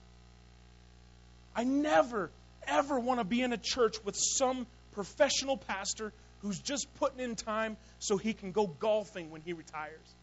I 1.56 1.64
never, 1.64 2.30
ever 2.68 3.00
want 3.00 3.20
to 3.20 3.24
be 3.24 3.42
in 3.42 3.54
a 3.54 3.58
church 3.58 3.98
with 4.04 4.16
some 4.18 4.68
professional 4.92 5.58
pastor 5.58 6.12
who's 6.42 6.60
just 6.60 6.88
putting 7.00 7.20
in 7.20 7.36
time 7.36 7.78
so 8.00 8.18
he 8.18 8.34
can 8.34 8.52
go 8.52 8.68
golfing 8.68 9.32
when 9.32 9.42
he 9.42 9.54
retires. 9.54 10.16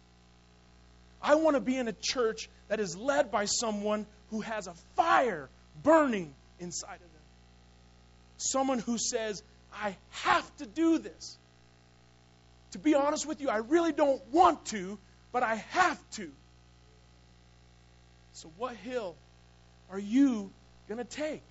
I 1.23 1.35
want 1.35 1.57
to 1.57 1.61
be 1.61 1.77
in 1.77 1.88
a 1.88 1.92
church 1.92 2.49
that 2.70 2.78
is 2.78 2.96
led 2.96 3.33
by 3.33 3.46
someone 3.46 4.06
who 4.30 4.40
has 4.42 4.68
a 4.68 4.74
fire 4.94 5.50
burning 5.83 6.33
inside 6.61 6.94
of 6.94 7.00
them. 7.00 7.22
Someone 8.38 8.78
who 8.78 8.96
says, 8.96 9.42
I 9.74 9.96
have 10.11 10.56
to 10.59 10.66
do 10.66 10.98
this. 10.98 11.37
To 12.70 12.78
be 12.78 12.94
honest 12.94 13.26
with 13.26 13.40
you, 13.40 13.48
I 13.48 13.56
really 13.56 13.92
don't 13.92 14.22
want 14.30 14.64
to, 14.66 14.98
but 15.33 15.42
I 15.42 15.56
have 15.70 15.98
to. 16.12 16.30
So, 18.35 18.52
what 18.56 18.76
hill 18.76 19.16
are 19.90 19.98
you 19.98 20.52
going 20.88 20.98
to 20.98 21.04
take? 21.04 21.42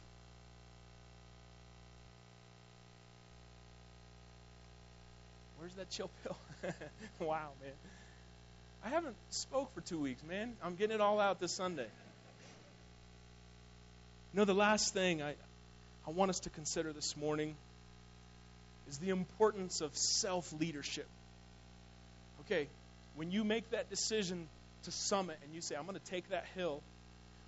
Where's 5.60 5.74
that 5.74 5.90
chill 5.90 6.10
pill? 6.24 6.38
wow, 7.20 7.50
man. 7.62 7.74
I 8.84 8.90
haven't 8.90 9.16
spoke 9.30 9.74
for 9.74 9.82
two 9.82 10.00
weeks, 10.00 10.24
man. 10.24 10.54
I'm 10.64 10.76
getting 10.76 10.96
it 10.96 11.02
all 11.02 11.20
out 11.20 11.40
this 11.40 11.52
Sunday. 11.52 11.88
You 14.34 14.38
know, 14.38 14.46
the 14.46 14.54
last 14.54 14.94
thing 14.94 15.22
I, 15.22 15.36
I 16.08 16.12
want 16.12 16.30
us 16.30 16.42
to 16.42 16.50
consider 16.50 16.94
this 16.94 17.18
morning 17.18 17.56
is 18.88 18.98
the 19.00 19.10
importance 19.10 19.82
of 19.82 19.96
self 19.96 20.54
leadership. 20.54 21.08
Okay, 22.46 22.68
when 23.16 23.32
you 23.32 23.44
make 23.44 23.70
that 23.72 23.90
decision 23.90 24.48
to 24.84 24.92
summit 24.92 25.38
and 25.44 25.54
you 25.54 25.62
say, 25.62 25.76
I'm 25.76 25.86
going 25.86 26.00
to 26.00 26.12
take 26.12 26.30
that 26.30 26.46
hill, 26.56 26.82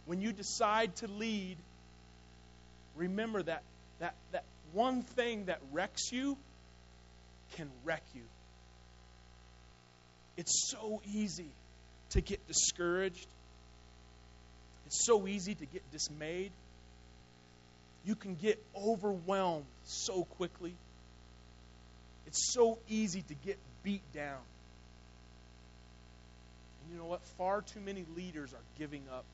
when 0.06 0.22
you 0.22 0.34
decide 0.34 0.96
to 0.98 1.08
lead, 1.08 1.56
remember 2.98 3.42
that, 3.42 3.64
that, 4.00 4.16
that 4.34 4.44
one 4.74 5.04
thing 5.04 5.46
that 5.46 5.60
wrecks 5.72 6.12
you 6.12 6.38
can 7.56 7.70
wreck 7.86 8.04
you. 8.14 8.22
It's 10.42 10.72
so 10.72 11.02
easy 11.14 11.52
to 12.10 12.22
get 12.22 12.48
discouraged. 12.48 13.28
It's 14.88 15.06
so 15.06 15.28
easy 15.28 15.54
to 15.54 15.66
get 15.68 15.84
dismayed. 15.92 16.52
You 18.08 18.16
can 18.16 18.34
get 18.34 18.60
overwhelmed 18.76 19.68
so 19.86 20.24
quickly. 20.24 20.74
It's 22.26 22.52
so 22.54 22.80
easy 22.90 23.22
to 23.22 23.36
get 23.46 23.60
beat 23.84 24.02
down. 24.16 24.40
And 26.82 26.92
you 26.92 26.98
know 26.98 27.06
what? 27.06 27.22
Far 27.38 27.62
too 27.62 27.80
many 27.80 28.04
leaders 28.18 28.52
are 28.52 28.66
giving 28.80 29.04
up. 29.14 29.26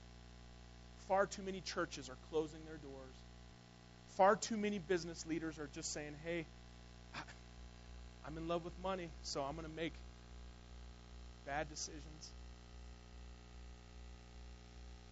Far 1.08 1.26
too 1.26 1.41
many 1.41 1.62
churches 1.62 2.10
are 2.10 2.17
closing 2.32 2.60
their 2.65 2.76
doors. 2.76 3.15
Far 4.17 4.36
too 4.36 4.58
many 4.58 4.78
business 4.78 5.26
leaders 5.26 5.58
are 5.58 5.70
just 5.74 5.93
saying, 5.93 6.15
hey, 6.26 6.46
I'm 8.28 8.36
in 8.36 8.50
love 8.50 8.65
with 8.65 8.74
money, 8.84 9.08
so 9.24 9.41
I'm 9.41 9.56
going 9.56 9.70
to 9.70 9.74
make 9.74 9.93
bad 11.48 11.70
decisions. 11.70 12.32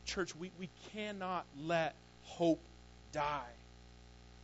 Church, 0.06 0.36
we, 0.36 0.52
we 0.60 0.70
cannot 0.94 1.46
let 1.64 1.96
hope 2.24 2.60
die. 3.14 3.54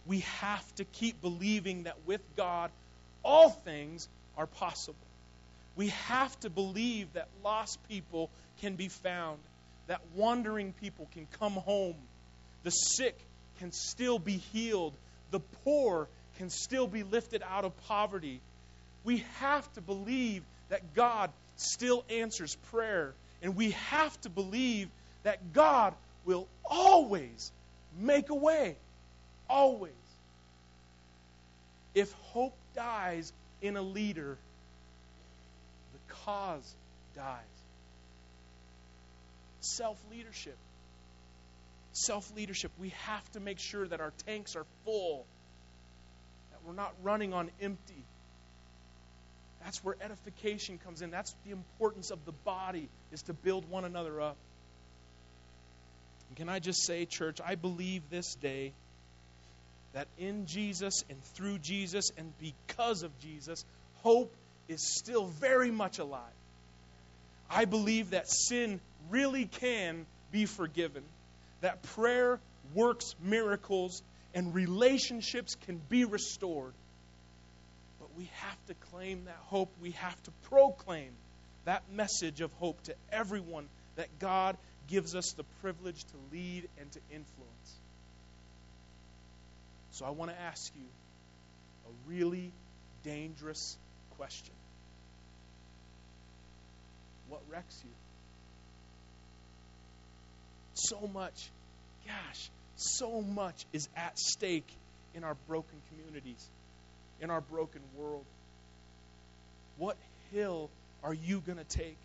We 0.08 0.20
have 0.20 0.76
to 0.76 0.86
keep 0.86 1.22
believing 1.22 1.84
that 1.84 1.98
with 2.06 2.22
God, 2.38 2.72
all 3.24 3.50
things 3.50 4.08
are 4.38 4.48
possible. 4.48 4.98
We 5.76 5.90
have 5.90 6.40
to 6.40 6.50
believe 6.50 7.12
that 7.14 7.28
lost 7.44 7.78
people 7.90 8.30
can 8.62 8.76
be 8.76 8.88
found, 8.88 9.40
that 9.88 10.00
wandering 10.16 10.74
people 10.74 11.10
can 11.14 11.28
come 11.40 11.54
home, 11.54 11.96
the 12.64 12.72
sick 12.72 13.20
can 13.60 13.72
still 13.74 14.18
be 14.18 14.38
healed, 14.38 14.94
the 15.30 15.42
poor 15.64 16.08
can 16.38 16.50
still 16.50 16.88
be 16.88 17.04
lifted 17.04 17.44
out 17.48 17.66
of 17.66 17.78
poverty. 17.88 18.40
We 19.04 19.26
have 19.40 19.72
to 19.74 19.82
believe 19.82 20.44
that 20.70 20.96
God 20.96 21.32
still 21.62 22.04
answers 22.10 22.56
prayer, 22.72 23.14
and 23.42 23.56
we 23.56 23.72
have 23.72 24.20
to 24.22 24.30
believe 24.30 24.90
that 25.24 25.54
God 25.54 25.94
will 26.26 26.48
always 26.66 27.52
make 28.00 28.30
a 28.30 28.36
way. 28.36 28.76
Always. 29.50 29.94
If 31.94 32.12
hope 32.14 32.56
dies 32.76 33.34
in 33.62 33.76
a 33.76 33.82
leader, 33.82 34.38
the 35.94 36.14
cause 36.14 36.76
dies. 37.16 37.38
Self 39.60 40.02
leadership. 40.12 40.58
Self 41.94 42.32
leadership. 42.36 42.72
We 42.80 42.90
have 43.06 43.30
to 43.34 43.40
make 43.40 43.60
sure 43.60 43.88
that 43.88 44.00
our 44.00 44.14
tanks 44.26 44.56
are 44.56 44.66
full, 44.86 45.26
that 46.52 46.60
we're 46.66 46.74
not 46.74 46.94
running 47.04 47.34
on 47.34 47.52
empty. 47.62 48.06
That's 49.64 49.84
where 49.84 49.96
edification 50.02 50.80
comes 50.84 51.02
in. 51.02 51.12
That's 51.12 51.34
the 51.46 51.52
importance 51.52 52.12
of 52.12 52.24
the 52.26 52.32
body, 52.32 52.90
is 53.12 53.22
to 53.24 53.34
build 53.34 53.70
one 53.70 53.86
another 53.86 54.20
up. 54.22 54.36
And 56.30 56.38
can 56.38 56.50
I 56.50 56.60
just 56.60 56.86
say, 56.86 57.06
church, 57.06 57.40
I 57.46 57.56
believe 57.56 58.04
this 58.10 58.36
day 58.36 58.74
that 59.94 60.08
in 60.18 60.46
Jesus 60.46 61.04
and 61.10 61.22
through 61.36 61.60
Jesus 61.60 62.12
and 62.18 62.32
because 62.40 63.04
of 63.04 63.12
Jesus, 63.20 63.66
hope 64.04 64.34
is 64.68 64.82
still 64.98 65.26
very 65.26 65.70
much 65.70 66.00
alive. 66.00 66.22
I 67.50 67.66
believe 67.66 68.12
that 68.12 68.30
sin 68.30 68.80
really 69.10 69.46
can 69.46 70.06
be 70.32 70.46
forgiven, 70.46 71.04
that 71.60 71.84
prayer 71.84 72.40
works 72.74 73.14
miracles, 73.22 74.02
and 74.34 74.56
relationships 74.56 75.56
can 75.66 75.82
be 75.90 76.06
restored. 76.06 76.72
We 78.18 78.30
have 78.36 78.66
to 78.68 78.74
claim 78.92 79.26
that 79.26 79.38
hope. 79.46 79.70
We 79.82 79.92
have 79.92 80.22
to 80.24 80.32
proclaim 80.50 81.12
that 81.66 81.84
message 81.92 82.42
of 82.42 82.52
hope 82.54 82.82
to 82.84 82.96
everyone 83.12 83.68
that 83.96 84.08
God 84.20 84.58
gives 84.88 85.16
us 85.16 85.34
the 85.38 85.44
privilege 85.62 86.04
to 86.04 86.36
lead 86.36 86.68
and 86.80 86.92
to 86.92 87.00
influence. 87.12 87.76
So 89.92 90.06
I 90.06 90.10
want 90.12 90.32
to 90.32 90.40
ask 90.40 90.72
you 90.76 90.86
a 91.86 92.10
really 92.10 92.52
dangerous 93.04 93.78
question 94.18 94.54
What 97.32 97.42
wrecks 97.50 97.82
you? 97.86 97.92
So 100.74 101.10
much, 101.14 101.50
gosh, 102.06 102.50
so 102.76 103.22
much 103.22 103.66
is 103.72 103.88
at 103.96 104.20
stake 104.20 104.68
in 105.16 105.24
our 105.24 105.36
broken 105.48 105.78
communities, 105.90 106.46
in 107.22 107.30
our 107.30 107.42
broken 107.42 107.82
world. 107.98 108.26
What 109.78 109.96
hill 110.34 110.70
are 111.04 111.14
you 111.14 111.42
going 111.46 111.58
to 111.58 111.64
take? 111.64 111.98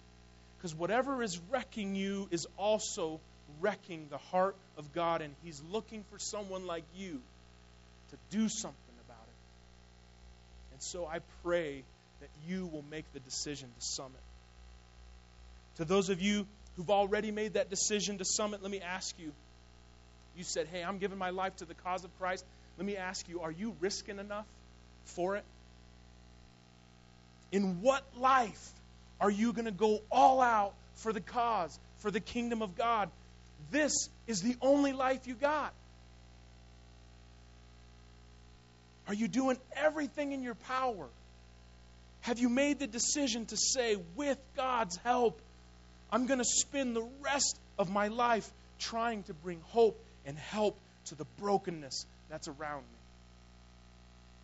Because 0.57 0.75
whatever 0.75 1.23
is 1.23 1.41
wrecking 1.51 1.95
you 1.95 2.29
is 2.31 2.47
also 2.57 3.21
wrecking 3.61 4.07
the 4.11 4.19
heart 4.19 4.57
of 4.77 4.93
God, 4.93 5.23
and 5.23 5.35
He's 5.45 5.63
looking 5.71 6.05
for 6.13 6.19
someone 6.19 6.67
like 6.67 6.85
you 6.97 7.21
to 8.11 8.17
do 8.31 8.49
something 8.49 8.95
about 9.07 9.23
it. 9.23 10.75
And 10.75 10.83
so 10.83 11.07
I 11.07 11.21
pray 11.43 11.83
that 12.21 12.29
you 12.49 12.67
will 12.67 12.85
make 12.91 13.05
the 13.13 13.21
decision 13.21 13.69
to 13.79 13.85
summit. 13.85 14.21
To 15.77 15.85
those 15.85 16.09
of 16.09 16.21
you 16.21 16.47
who've 16.77 16.91
already 16.91 17.31
made 17.31 17.55
that 17.55 17.71
decision 17.71 18.19
to 18.19 18.25
summit, 18.25 18.63
let 18.63 18.71
me 18.71 18.81
ask 18.81 19.15
you. 19.19 19.33
You 20.37 20.45
said, 20.45 20.67
Hey, 20.71 20.83
I'm 20.83 20.99
giving 20.99 21.19
my 21.19 21.31
life 21.31 21.57
to 21.57 21.65
the 21.65 21.75
cause 21.75 22.05
of 22.05 22.19
Christ. 22.19 22.45
Let 22.79 22.87
me 22.87 22.97
ask 22.97 23.29
you, 23.29 23.41
are 23.41 23.51
you 23.51 23.75
risking 23.81 24.19
enough 24.19 24.45
for 25.07 25.37
it? 25.37 25.45
In 27.53 27.81
what 27.81 28.05
life 28.17 28.71
are 29.21 29.31
you 29.31 29.53
going 29.53 29.67
to 29.67 29.71
go 29.71 30.01
all 30.11 30.41
out 30.41 30.75
for 30.97 31.13
the 31.13 31.21
cause, 31.21 31.79
for 31.99 32.11
the 32.11 32.21
kingdom 32.21 32.63
of 32.63 32.77
God? 32.77 33.11
This 33.71 34.09
is 34.27 34.43
the 34.43 34.57
only 34.61 34.93
life 34.93 35.27
you 35.27 35.35
got. 35.35 35.73
Are 39.09 39.15
you 39.15 39.29
doing 39.29 39.57
everything 39.75 40.33
in 40.33 40.43
your 40.43 40.55
power? 40.55 41.07
Have 42.23 42.39
you 42.41 42.49
made 42.49 42.81
the 42.81 42.89
decision 42.89 43.47
to 43.47 43.57
say, 43.57 43.97
with 44.17 44.39
God's 44.57 44.97
help, 45.05 45.41
I'm 46.11 46.27
going 46.27 46.41
to 46.41 46.45
spend 46.45 46.97
the 46.97 47.07
rest 47.23 47.57
of 47.79 47.89
my 47.89 48.09
life 48.09 48.51
trying 48.81 49.23
to 49.25 49.35
bring 49.35 49.61
hope 49.67 49.99
and 50.25 50.37
help 50.37 50.77
to 51.07 51.15
the 51.15 51.25
brokenness 51.39 52.05
that's 52.29 52.49
around 52.49 52.81
me? 52.81 52.96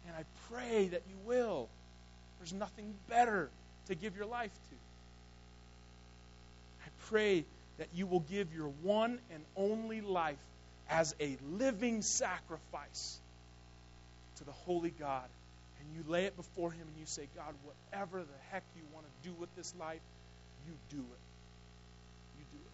And 0.07 0.17
I 0.17 0.25
pray 0.53 0.89
that 0.89 1.03
you 1.09 1.17
will. 1.27 1.69
There's 2.39 2.53
nothing 2.53 2.95
better 3.09 3.51
to 3.87 3.95
give 3.95 4.17
your 4.17 4.27
life 4.27 4.53
to. 4.53 4.77
I 6.85 6.89
pray 7.09 7.45
that 7.79 7.89
you 7.95 8.07
will 8.07 8.21
give 8.21 8.55
your 8.55 8.69
one 8.83 9.19
and 9.33 9.43
only 9.57 10.01
life 10.01 10.39
as 10.91 11.15
a 11.21 11.37
living 11.53 12.03
sacrifice 12.03 13.19
to 14.37 14.45
the 14.45 14.53
holy 14.53 14.91
God 14.91 15.29
and 15.83 15.97
you 15.97 16.05
lay 16.11 16.25
it 16.27 16.37
before 16.37 16.71
Him 16.71 16.83
and 16.83 16.99
you 16.99 17.07
say, 17.07 17.27
God, 17.37 17.55
whatever 17.65 18.21
the 18.21 18.39
heck 18.51 18.63
you 18.77 18.83
want 18.95 19.07
to 19.07 19.29
do 19.29 19.35
with 19.39 19.55
this 19.57 19.75
life, 19.79 20.01
you 20.67 20.73
do 20.91 20.99
it. 20.99 21.23
You 22.39 22.45
do 22.53 22.59
it. 22.59 22.73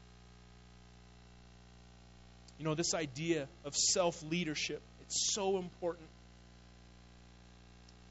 You 2.59 2.65
know, 2.65 2.75
this 2.75 2.95
idea 2.95 3.49
of 3.65 3.75
self 3.75 4.23
leadership, 4.23 4.83
it's 5.03 5.33
so 5.35 5.59
important 5.59 6.07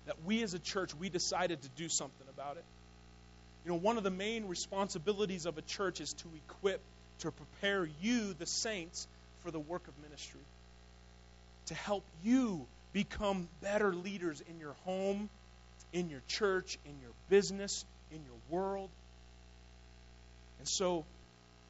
that 0.07 0.15
we 0.25 0.41
as 0.43 0.53
a 0.53 0.59
church, 0.59 0.95
we 0.95 1.09
decided 1.09 1.61
to 1.61 1.69
do 1.69 1.87
something 1.87 2.27
about 2.33 2.57
it. 2.57 2.63
You 3.65 3.71
know, 3.71 3.77
one 3.77 3.97
of 3.97 4.03
the 4.03 4.11
main 4.11 4.47
responsibilities 4.47 5.45
of 5.45 5.57
a 5.57 5.61
church 5.61 6.01
is 6.01 6.13
to 6.13 6.27
equip, 6.47 6.81
to 7.19 7.31
prepare 7.31 7.87
you, 8.01 8.33
the 8.33 8.45
saints, 8.45 9.07
for 9.43 9.51
the 9.51 9.59
work 9.59 9.87
of 9.87 9.93
ministry, 10.03 10.41
to 11.67 11.73
help 11.73 12.03
you 12.23 12.65
become 12.93 13.47
better 13.61 13.93
leaders 13.93 14.41
in 14.49 14.59
your 14.59 14.73
home, 14.85 15.29
in 15.93 16.09
your 16.09 16.21
church, 16.27 16.77
in 16.85 16.93
your 17.01 17.11
business, 17.29 17.85
in 18.11 18.19
your 18.23 18.39
world. 18.49 18.89
And 20.59 20.67
so 20.67 21.05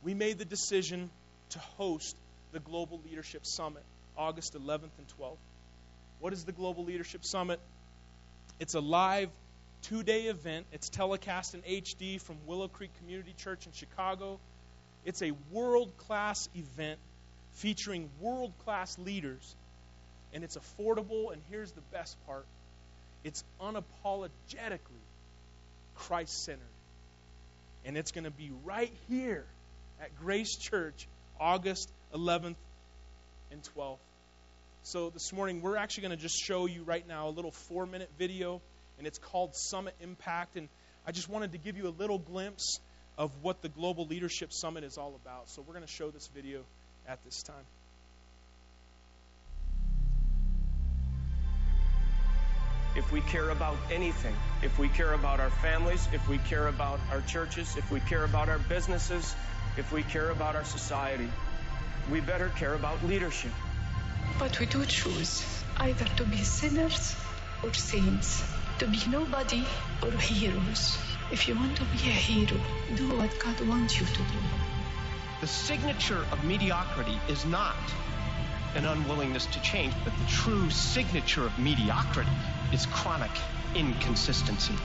we 0.03 0.13
made 0.13 0.37
the 0.37 0.45
decision 0.45 1.09
to 1.49 1.59
host 1.59 2.15
the 2.51 2.59
Global 2.59 3.01
Leadership 3.09 3.45
Summit 3.45 3.83
August 4.17 4.53
11th 4.53 4.89
and 4.97 5.07
12th. 5.19 5.37
What 6.19 6.33
is 6.33 6.43
the 6.43 6.51
Global 6.51 6.85
Leadership 6.85 7.23
Summit? 7.23 7.59
It's 8.59 8.73
a 8.73 8.79
live 8.79 9.29
two 9.83 10.03
day 10.03 10.23
event. 10.23 10.65
It's 10.71 10.89
telecast 10.89 11.53
in 11.53 11.61
HD 11.61 12.19
from 12.19 12.37
Willow 12.45 12.67
Creek 12.67 12.91
Community 12.99 13.33
Church 13.37 13.65
in 13.65 13.71
Chicago. 13.71 14.39
It's 15.05 15.21
a 15.21 15.31
world 15.51 15.95
class 15.97 16.49
event 16.55 16.99
featuring 17.53 18.09
world 18.19 18.53
class 18.65 18.97
leaders 18.97 19.55
and 20.33 20.43
it's 20.43 20.57
affordable. 20.57 21.31
And 21.31 21.41
here's 21.49 21.71
the 21.71 21.81
best 21.91 22.17
part 22.25 22.45
it's 23.23 23.43
unapologetically 23.61 25.03
Christ 25.95 26.43
centered. 26.43 26.63
And 27.85 27.97
it's 27.97 28.11
going 28.11 28.25
to 28.25 28.31
be 28.31 28.51
right 28.65 28.91
here 29.07 29.45
at 30.01 30.15
Grace 30.19 30.55
Church, 30.55 31.07
August 31.39 31.89
11th 32.13 32.55
and 33.51 33.61
12th. 33.75 33.97
So 34.87 35.09
this 35.09 35.33
morning, 35.33 35.61
we're 35.61 35.75
actually 35.75 36.03
going 36.03 36.15
to 36.15 36.21
just 36.23 36.41
show 36.41 36.65
you 36.65 36.83
right 36.83 37.05
now 37.05 37.27
a 37.27 37.31
little 37.31 37.51
four 37.51 37.85
minute 37.85 38.09
video, 38.17 38.61
and 38.97 39.05
it's 39.05 39.17
called 39.17 39.53
Summit 39.53 39.93
Impact. 39.99 40.55
And 40.55 40.69
I 41.05 41.11
just 41.11 41.27
wanted 41.27 41.51
to 41.51 41.57
give 41.57 41.75
you 41.75 41.89
a 41.89 41.95
little 41.99 42.19
glimpse 42.19 42.79
of 43.17 43.29
what 43.41 43.61
the 43.61 43.67
Global 43.67 44.05
Leadership 44.05 44.53
Summit 44.53 44.85
is 44.85 44.97
all 44.97 45.13
about. 45.21 45.49
So 45.49 45.61
we're 45.61 45.73
going 45.73 45.85
to 45.85 45.91
show 45.91 46.09
this 46.09 46.29
video 46.33 46.61
at 47.05 47.21
this 47.25 47.43
time. 47.43 47.65
if 52.95 53.11
we 53.11 53.19
care 53.21 53.49
about 53.49 53.75
anything, 53.91 54.35
if 54.63 54.79
we 54.79 54.87
care 54.87 55.13
about 55.13 55.39
our 55.39 55.51
families, 55.51 56.07
if 56.13 56.27
we 56.29 56.37
care 56.37 56.67
about 56.67 56.99
our 57.11 57.21
churches, 57.21 57.75
if 57.75 57.91
we 57.91 57.99
care 57.99 58.23
about 58.23 58.47
our 58.49 58.57
businesses, 58.57 59.35
if 59.77 59.91
we 59.91 60.01
care 60.01 60.29
about 60.31 60.55
our 60.55 60.65
society, 60.65 61.29
we 62.09 62.21
better 62.21 62.49
care 62.49 62.73
about 62.73 63.03
leadership. 63.05 63.51
But 64.39 64.59
we 64.59 64.65
do 64.65 64.85
choose 64.85 65.63
either 65.77 66.05
to 66.17 66.25
be 66.25 66.37
sinners 66.37 67.15
or 67.63 67.73
saints, 67.73 68.43
to 68.79 68.87
be 68.87 69.01
nobody 69.07 69.65
or 70.03 70.11
heroes. 70.11 70.97
If 71.31 71.47
you 71.47 71.55
want 71.55 71.75
to 71.77 71.83
be 71.85 71.97
a 71.97 72.17
hero, 72.27 72.59
do 72.95 73.09
what 73.17 73.37
God 73.39 73.59
wants 73.67 73.99
you 73.99 74.05
to 74.05 74.17
do. 74.17 74.39
The 75.41 75.47
signature 75.47 76.25
of 76.31 76.43
mediocrity 76.43 77.19
is 77.27 77.45
not 77.45 77.75
an 78.75 78.85
unwillingness 78.85 79.45
to 79.47 79.61
change, 79.61 79.93
but 80.03 80.13
the 80.17 80.25
true 80.25 80.69
signature 80.69 81.45
of 81.45 81.57
mediocrity 81.59 82.31
is 82.71 82.85
chronic 82.85 83.31
inconsistency. 83.75 84.75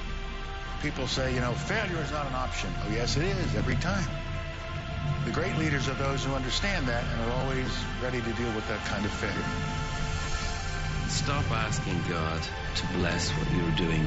People 0.82 1.07
say, 1.07 1.34
you 1.34 1.40
know, 1.40 1.53
failure 1.53 2.03
is 2.03 2.11
not 2.11 2.26
an 2.26 2.34
option. 2.34 2.72
Oh, 2.84 2.90
yes, 2.93 3.16
it 3.16 3.24
is, 3.24 3.55
every 3.55 3.76
time. 3.76 4.05
The 5.24 5.30
great 5.30 5.57
leaders 5.57 5.88
are 5.88 5.94
those 5.94 6.24
who 6.24 6.34
understand 6.34 6.88
that 6.88 7.05
and 7.05 7.20
are 7.22 7.34
always 7.42 7.70
ready 8.03 8.20
to 8.20 8.32
deal 8.34 8.53
with 8.55 8.66
that 8.68 8.84
kind 8.86 9.05
of 9.05 9.11
failure. 9.11 9.50
Stop 11.09 11.46
asking 11.53 11.94
God 12.09 12.42
to 12.42 12.84
bless 12.98 13.30
what 13.30 13.46
you're 13.55 13.76
doing. 13.78 14.03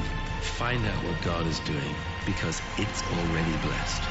Find 0.60 0.84
out 0.84 0.98
what 1.04 1.16
God 1.22 1.46
is 1.46 1.58
doing 1.60 1.94
because 2.26 2.60
it's 2.76 3.02
already 3.16 3.56
blessed. 3.64 4.02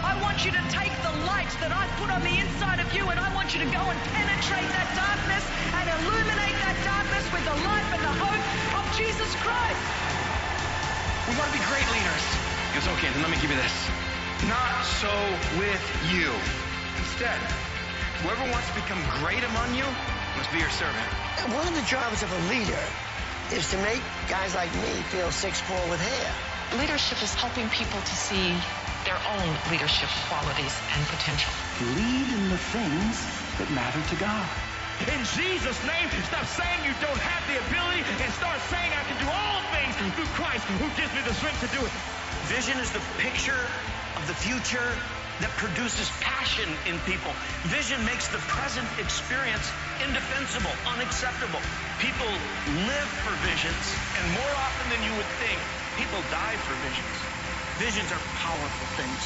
I 0.00 0.16
want 0.22 0.44
you 0.44 0.52
to 0.52 0.64
take 0.70 0.94
the 1.02 1.14
light 1.28 1.50
that 1.60 1.74
I've 1.74 1.92
put 2.00 2.08
on 2.08 2.22
the 2.22 2.36
inside 2.40 2.80
of 2.80 2.88
you 2.94 3.04
and 3.10 3.18
I 3.18 3.28
want 3.34 3.52
you 3.52 3.60
to 3.60 3.70
go 3.72 3.82
and 3.82 3.98
penetrate 4.16 4.70
that 4.70 4.88
darkness 4.96 5.44
and 5.76 5.86
illuminate 6.00 6.56
that 6.62 6.76
darkness 6.86 7.24
with 7.34 7.44
the 7.44 7.56
life 7.66 7.88
and 7.92 8.02
the 8.06 8.14
hope 8.16 8.44
of 8.80 8.84
Jesus 8.96 9.30
Christ. 9.44 9.84
We 11.28 11.36
want 11.36 11.52
to 11.52 11.56
be 11.58 11.64
great 11.68 11.88
leaders. 11.90 12.24
It's 12.74 12.86
goes, 12.86 12.96
okay, 12.96 13.10
then 13.12 13.20
let 13.20 13.30
me 13.30 13.38
give 13.42 13.50
you 13.50 13.60
this. 13.60 14.09
Not 14.48 14.84
so 14.84 15.12
with 15.60 15.84
you. 16.08 16.32
Instead, 16.96 17.36
whoever 18.24 18.40
wants 18.48 18.68
to 18.72 18.74
become 18.80 18.96
great 19.20 19.44
among 19.44 19.74
you 19.76 19.84
must 20.36 20.48
be 20.52 20.64
your 20.64 20.72
servant. 20.72 21.04
One 21.52 21.68
of 21.68 21.74
the 21.76 21.84
jobs 21.84 22.22
of 22.22 22.32
a 22.32 22.40
leader 22.48 22.84
is 23.52 23.68
to 23.70 23.76
make 23.84 24.00
guys 24.32 24.54
like 24.54 24.72
me 24.80 25.04
feel 25.12 25.30
six 25.30 25.60
four 25.60 25.76
with 25.92 26.00
hair. 26.00 26.80
Leadership 26.80 27.20
is 27.20 27.34
helping 27.34 27.68
people 27.68 28.00
to 28.00 28.14
see 28.16 28.56
their 29.04 29.20
own 29.36 29.48
leadership 29.68 30.08
qualities 30.32 30.72
and 30.96 31.04
potential. 31.12 31.52
Lead 32.00 32.28
in 32.32 32.48
the 32.48 32.60
things 32.72 33.20
that 33.60 33.68
matter 33.76 34.00
to 34.00 34.16
God. 34.16 34.48
In 35.04 35.20
Jesus' 35.36 35.80
name, 35.84 36.08
stop 36.28 36.48
saying 36.48 36.80
you 36.88 36.96
don't 37.04 37.20
have 37.20 37.44
the 37.44 37.60
ability 37.60 38.08
and 38.24 38.32
start 38.32 38.56
saying 38.72 38.88
I 38.88 39.04
can 39.04 39.20
do 39.20 39.28
all 39.28 39.60
things 39.76 39.92
through 40.16 40.32
Christ 40.32 40.64
who 40.80 40.88
gives 40.96 41.12
me 41.12 41.20
the 41.28 41.34
strength 41.36 41.60
to 41.60 41.70
do 41.76 41.84
it. 41.84 41.92
Vision 42.50 42.78
is 42.78 42.90
the 42.90 43.00
picture 43.18 43.62
of 44.16 44.26
the 44.26 44.34
future 44.34 44.90
that 45.38 45.50
produces 45.54 46.10
passion 46.18 46.66
in 46.84 46.98
people. 47.06 47.30
Vision 47.70 48.04
makes 48.04 48.26
the 48.26 48.42
present 48.50 48.88
experience 48.98 49.70
indefensible, 50.02 50.74
unacceptable. 50.90 51.62
People 52.02 52.26
live 52.90 53.10
for 53.22 53.30
visions, 53.46 53.84
and 54.18 54.34
more 54.34 54.50
often 54.66 54.90
than 54.90 54.98
you 55.06 55.14
would 55.14 55.30
think, 55.38 55.62
people 55.94 56.18
die 56.34 56.58
for 56.66 56.74
visions. 56.90 57.14
Visions 57.78 58.10
are 58.10 58.24
powerful 58.42 58.86
things. 58.98 59.22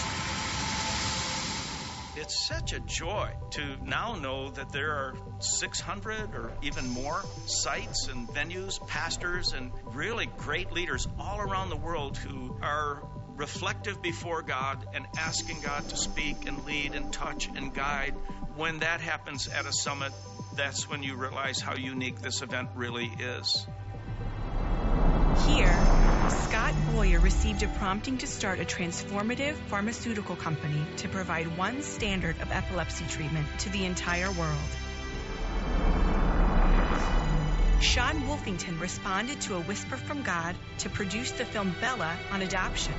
It's 2.17 2.47
such 2.47 2.75
a 2.75 2.81
joy 2.81 3.31
to 3.53 3.63
now 3.83 4.15
know 4.15 4.51
that 4.51 4.71
there 4.71 4.93
are 4.93 5.15
600 5.41 6.35
or 6.35 6.53
even 6.63 6.89
more 6.91 7.25
sites 7.47 8.07
and 8.07 8.29
venues, 8.29 8.79
pastors, 8.87 9.53
and 9.53 9.73
really 9.87 10.27
great 10.39 10.73
leaders 10.73 11.09
all 11.19 11.41
around 11.41 11.71
the 11.71 11.77
world 11.77 12.17
who 12.17 12.55
are 12.63 13.03
reflective 13.37 14.01
before 14.01 14.43
God 14.43 14.85
and 14.95 15.07
asking 15.19 15.61
God 15.61 15.89
to 15.89 15.97
speak 15.97 16.47
and 16.47 16.65
lead 16.65 16.95
and 16.95 17.13
touch 17.13 17.49
and 17.55 17.75
guide. 17.75 18.15
When 18.57 18.81
that 18.81 19.01
happens 19.01 19.49
at 19.49 19.67
a 19.67 19.73
summit, 19.73 20.13
that's 20.57 20.89
when 20.89 21.03
you 21.03 21.17
realize 21.17 21.61
how 21.61 21.75
unique 21.75 22.21
this 22.21 22.43
event 22.43 22.71
really 22.75 23.11
is. 23.19 23.67
Here, 25.47 25.77
Scott 26.31 26.75
Boyer 26.93 27.19
received 27.19 27.65
a 27.65 27.69
prompting 27.69 28.19
to 28.19 28.27
start 28.27 28.61
a 28.61 28.65
transformative 28.65 29.55
pharmaceutical 29.67 30.37
company 30.37 30.81
to 30.99 31.09
provide 31.09 31.59
one 31.59 31.83
standard 31.83 32.41
of 32.41 32.53
epilepsy 32.53 33.05
treatment 33.07 33.47
to 33.59 33.71
the 33.71 33.85
entire 33.85 34.31
world. 34.31 34.59
Sean 37.81 38.23
Wolfington 38.23 38.81
responded 38.81 39.41
to 39.43 39.57
a 39.57 39.61
whisper 39.61 39.97
from 39.97 40.23
God 40.23 40.57
to 40.79 40.89
produce 40.89 41.33
the 41.33 41.45
film 41.45 41.75
Bella 41.81 42.17
on 42.33 42.41
adoption. 42.41 42.95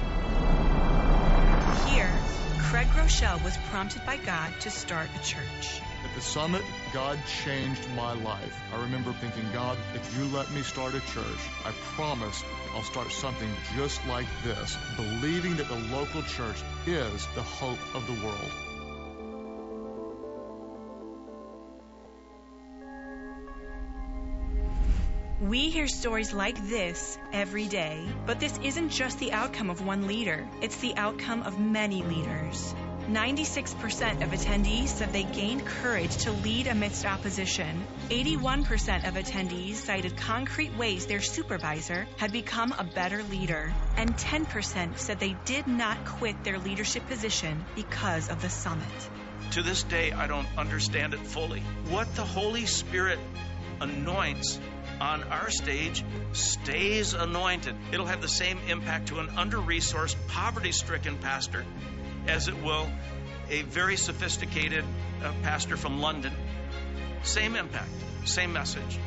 Craig 2.76 2.88
Groeschel 2.88 3.42
was 3.42 3.56
prompted 3.70 4.06
by 4.06 4.18
God 4.18 4.52
to 4.60 4.70
start 4.70 5.08
a 5.16 5.24
church. 5.24 5.80
At 6.04 6.14
the 6.14 6.20
summit, 6.20 6.62
God 6.92 7.18
changed 7.46 7.90
my 7.96 8.12
life. 8.12 8.54
I 8.74 8.82
remember 8.82 9.14
thinking, 9.14 9.46
God, 9.54 9.78
if 9.94 10.18
you 10.18 10.26
let 10.26 10.52
me 10.52 10.62
start 10.62 10.94
a 10.94 11.00
church, 11.00 11.40
I 11.64 11.72
promise 11.96 12.44
I'll 12.74 12.84
start 12.84 13.14
something 13.14 13.50
just 13.78 14.06
like 14.08 14.28
this, 14.44 14.78
believing 14.98 15.56
that 15.56 15.70
the 15.70 15.80
local 15.96 16.22
church 16.24 16.62
is 16.86 17.26
the 17.34 17.44
hope 17.44 17.80
of 17.94 18.06
the 18.08 18.26
world. 18.26 18.65
We 25.42 25.70
hear 25.70 25.90
stories 25.90 26.32
like 26.32 26.70
this 26.70 27.18
every 27.34 27.68
day, 27.68 28.08
but 28.26 28.40
this 28.40 28.58
isn't 28.64 28.88
just 28.88 29.20
the 29.20 29.34
outcome 29.34 29.70
of 29.70 29.86
one 29.86 30.08
leader, 30.08 30.48
it's 30.62 30.78
the 30.78 30.96
outcome 30.96 31.44
of 31.44 31.60
many 31.60 32.04
leaders. 32.04 32.74
96% 33.10 34.24
of 34.24 34.30
attendees 34.30 34.88
said 34.88 35.12
they 35.12 35.24
gained 35.24 35.66
courage 35.66 36.16
to 36.20 36.32
lead 36.32 36.68
amidst 36.68 37.06
opposition. 37.06 37.86
81% 38.10 39.06
of 39.06 39.16
attendees 39.16 39.76
cited 39.76 40.16
concrete 40.16 40.74
ways 40.78 41.06
their 41.06 41.22
supervisor 41.22 42.08
had 42.16 42.32
become 42.32 42.72
a 42.72 42.86
better 42.86 43.22
leader. 43.24 43.74
And 43.98 44.16
10% 44.16 44.98
said 44.98 45.20
they 45.20 45.36
did 45.44 45.68
not 45.68 46.06
quit 46.06 46.46
their 46.46 46.60
leadership 46.60 47.06
position 47.08 47.66
because 47.76 48.30
of 48.30 48.42
the 48.42 48.50
summit. 48.50 48.88
To 49.52 49.62
this 49.62 49.84
day, 49.84 50.14
I 50.14 50.28
don't 50.28 50.48
understand 50.58 51.14
it 51.14 51.20
fully. 51.20 51.62
What 51.90 52.16
the 52.16 52.24
Holy 52.24 52.66
Spirit 52.66 53.20
anoints 53.82 54.60
on 55.00 55.24
our 55.24 55.50
stage 55.50 56.04
stays 56.34 57.14
anointed. 57.14 57.76
It'll 57.92 58.06
have 58.06 58.22
the 58.22 58.28
same 58.28 58.60
impact 58.68 59.08
to 59.10 59.20
an 59.20 59.30
under 59.38 59.58
resourced, 59.58 60.16
poverty 60.28 60.72
stricken 60.72 61.18
pastor 61.18 61.66
as 62.28 62.48
it 62.48 62.62
will 62.64 62.90
a 63.50 63.62
very 63.64 63.98
sophisticated 63.98 64.84
uh, 65.24 65.32
pastor 65.44 65.78
from 65.78 66.02
London. 66.02 66.34
Same 67.24 67.56
impact, 67.56 67.90
same 68.26 68.54
message. 68.54 69.00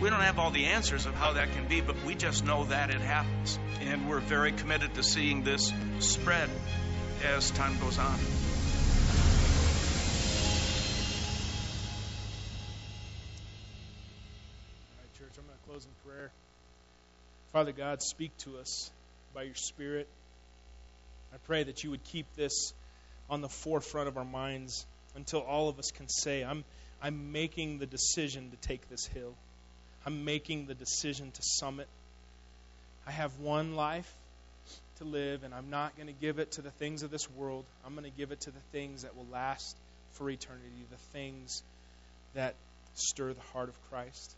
We 0.00 0.10
don't 0.10 0.20
have 0.20 0.38
all 0.38 0.50
the 0.50 0.66
answers 0.66 1.06
of 1.06 1.14
how 1.14 1.34
that 1.34 1.52
can 1.52 1.68
be, 1.68 1.80
but 1.80 2.02
we 2.04 2.14
just 2.14 2.44
know 2.44 2.64
that 2.64 2.90
it 2.90 3.00
happens. 3.00 3.58
And 3.80 4.08
we're 4.08 4.20
very 4.20 4.52
committed 4.52 4.94
to 4.94 5.02
seeing 5.02 5.44
this 5.44 5.72
spread 6.00 6.50
as 7.24 7.50
time 7.52 7.78
goes 7.78 7.98
on. 7.98 8.18
Father 17.54 17.70
God, 17.70 18.02
speak 18.02 18.36
to 18.38 18.58
us 18.58 18.90
by 19.32 19.44
your 19.44 19.54
Spirit. 19.54 20.08
I 21.32 21.36
pray 21.46 21.62
that 21.62 21.84
you 21.84 21.90
would 21.90 22.02
keep 22.02 22.26
this 22.34 22.72
on 23.30 23.42
the 23.42 23.48
forefront 23.48 24.08
of 24.08 24.16
our 24.16 24.24
minds 24.24 24.84
until 25.14 25.38
all 25.38 25.68
of 25.68 25.78
us 25.78 25.92
can 25.92 26.08
say, 26.08 26.42
I'm, 26.42 26.64
I'm 27.00 27.30
making 27.30 27.78
the 27.78 27.86
decision 27.86 28.50
to 28.50 28.56
take 28.56 28.90
this 28.90 29.06
hill. 29.06 29.34
I'm 30.04 30.24
making 30.24 30.66
the 30.66 30.74
decision 30.74 31.30
to 31.30 31.42
summit. 31.42 31.86
I 33.06 33.12
have 33.12 33.38
one 33.38 33.76
life 33.76 34.12
to 34.98 35.04
live, 35.04 35.44
and 35.44 35.54
I'm 35.54 35.70
not 35.70 35.94
going 35.94 36.08
to 36.08 36.20
give 36.20 36.40
it 36.40 36.50
to 36.52 36.60
the 36.60 36.72
things 36.72 37.04
of 37.04 37.12
this 37.12 37.30
world. 37.30 37.64
I'm 37.86 37.94
going 37.94 38.10
to 38.10 38.18
give 38.18 38.32
it 38.32 38.40
to 38.40 38.50
the 38.50 38.62
things 38.72 39.02
that 39.02 39.16
will 39.16 39.28
last 39.32 39.76
for 40.14 40.28
eternity, 40.28 40.86
the 40.90 40.96
things 41.16 41.62
that 42.34 42.56
stir 42.94 43.32
the 43.32 43.40
heart 43.52 43.68
of 43.68 43.90
Christ. 43.90 44.34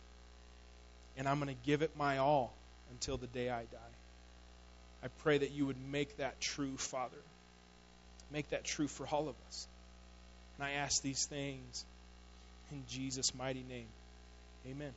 And 1.17 1.27
I'm 1.27 1.39
going 1.39 1.49
to 1.49 1.65
give 1.65 1.81
it 1.81 1.89
my 1.97 2.19
all 2.19 2.53
until 2.91 3.17
the 3.17 3.27
day 3.27 3.49
I 3.49 3.61
die. 3.61 3.93
I 5.03 5.07
pray 5.23 5.37
that 5.37 5.51
you 5.51 5.65
would 5.65 5.77
make 5.91 6.17
that 6.17 6.39
true, 6.39 6.75
Father. 6.77 7.17
Make 8.31 8.49
that 8.49 8.63
true 8.63 8.87
for 8.87 9.07
all 9.07 9.29
of 9.29 9.35
us. 9.47 9.67
And 10.57 10.67
I 10.67 10.71
ask 10.71 11.01
these 11.01 11.25
things 11.25 11.85
in 12.71 12.83
Jesus' 12.89 13.33
mighty 13.35 13.63
name. 13.69 13.87
Amen. 14.67 14.91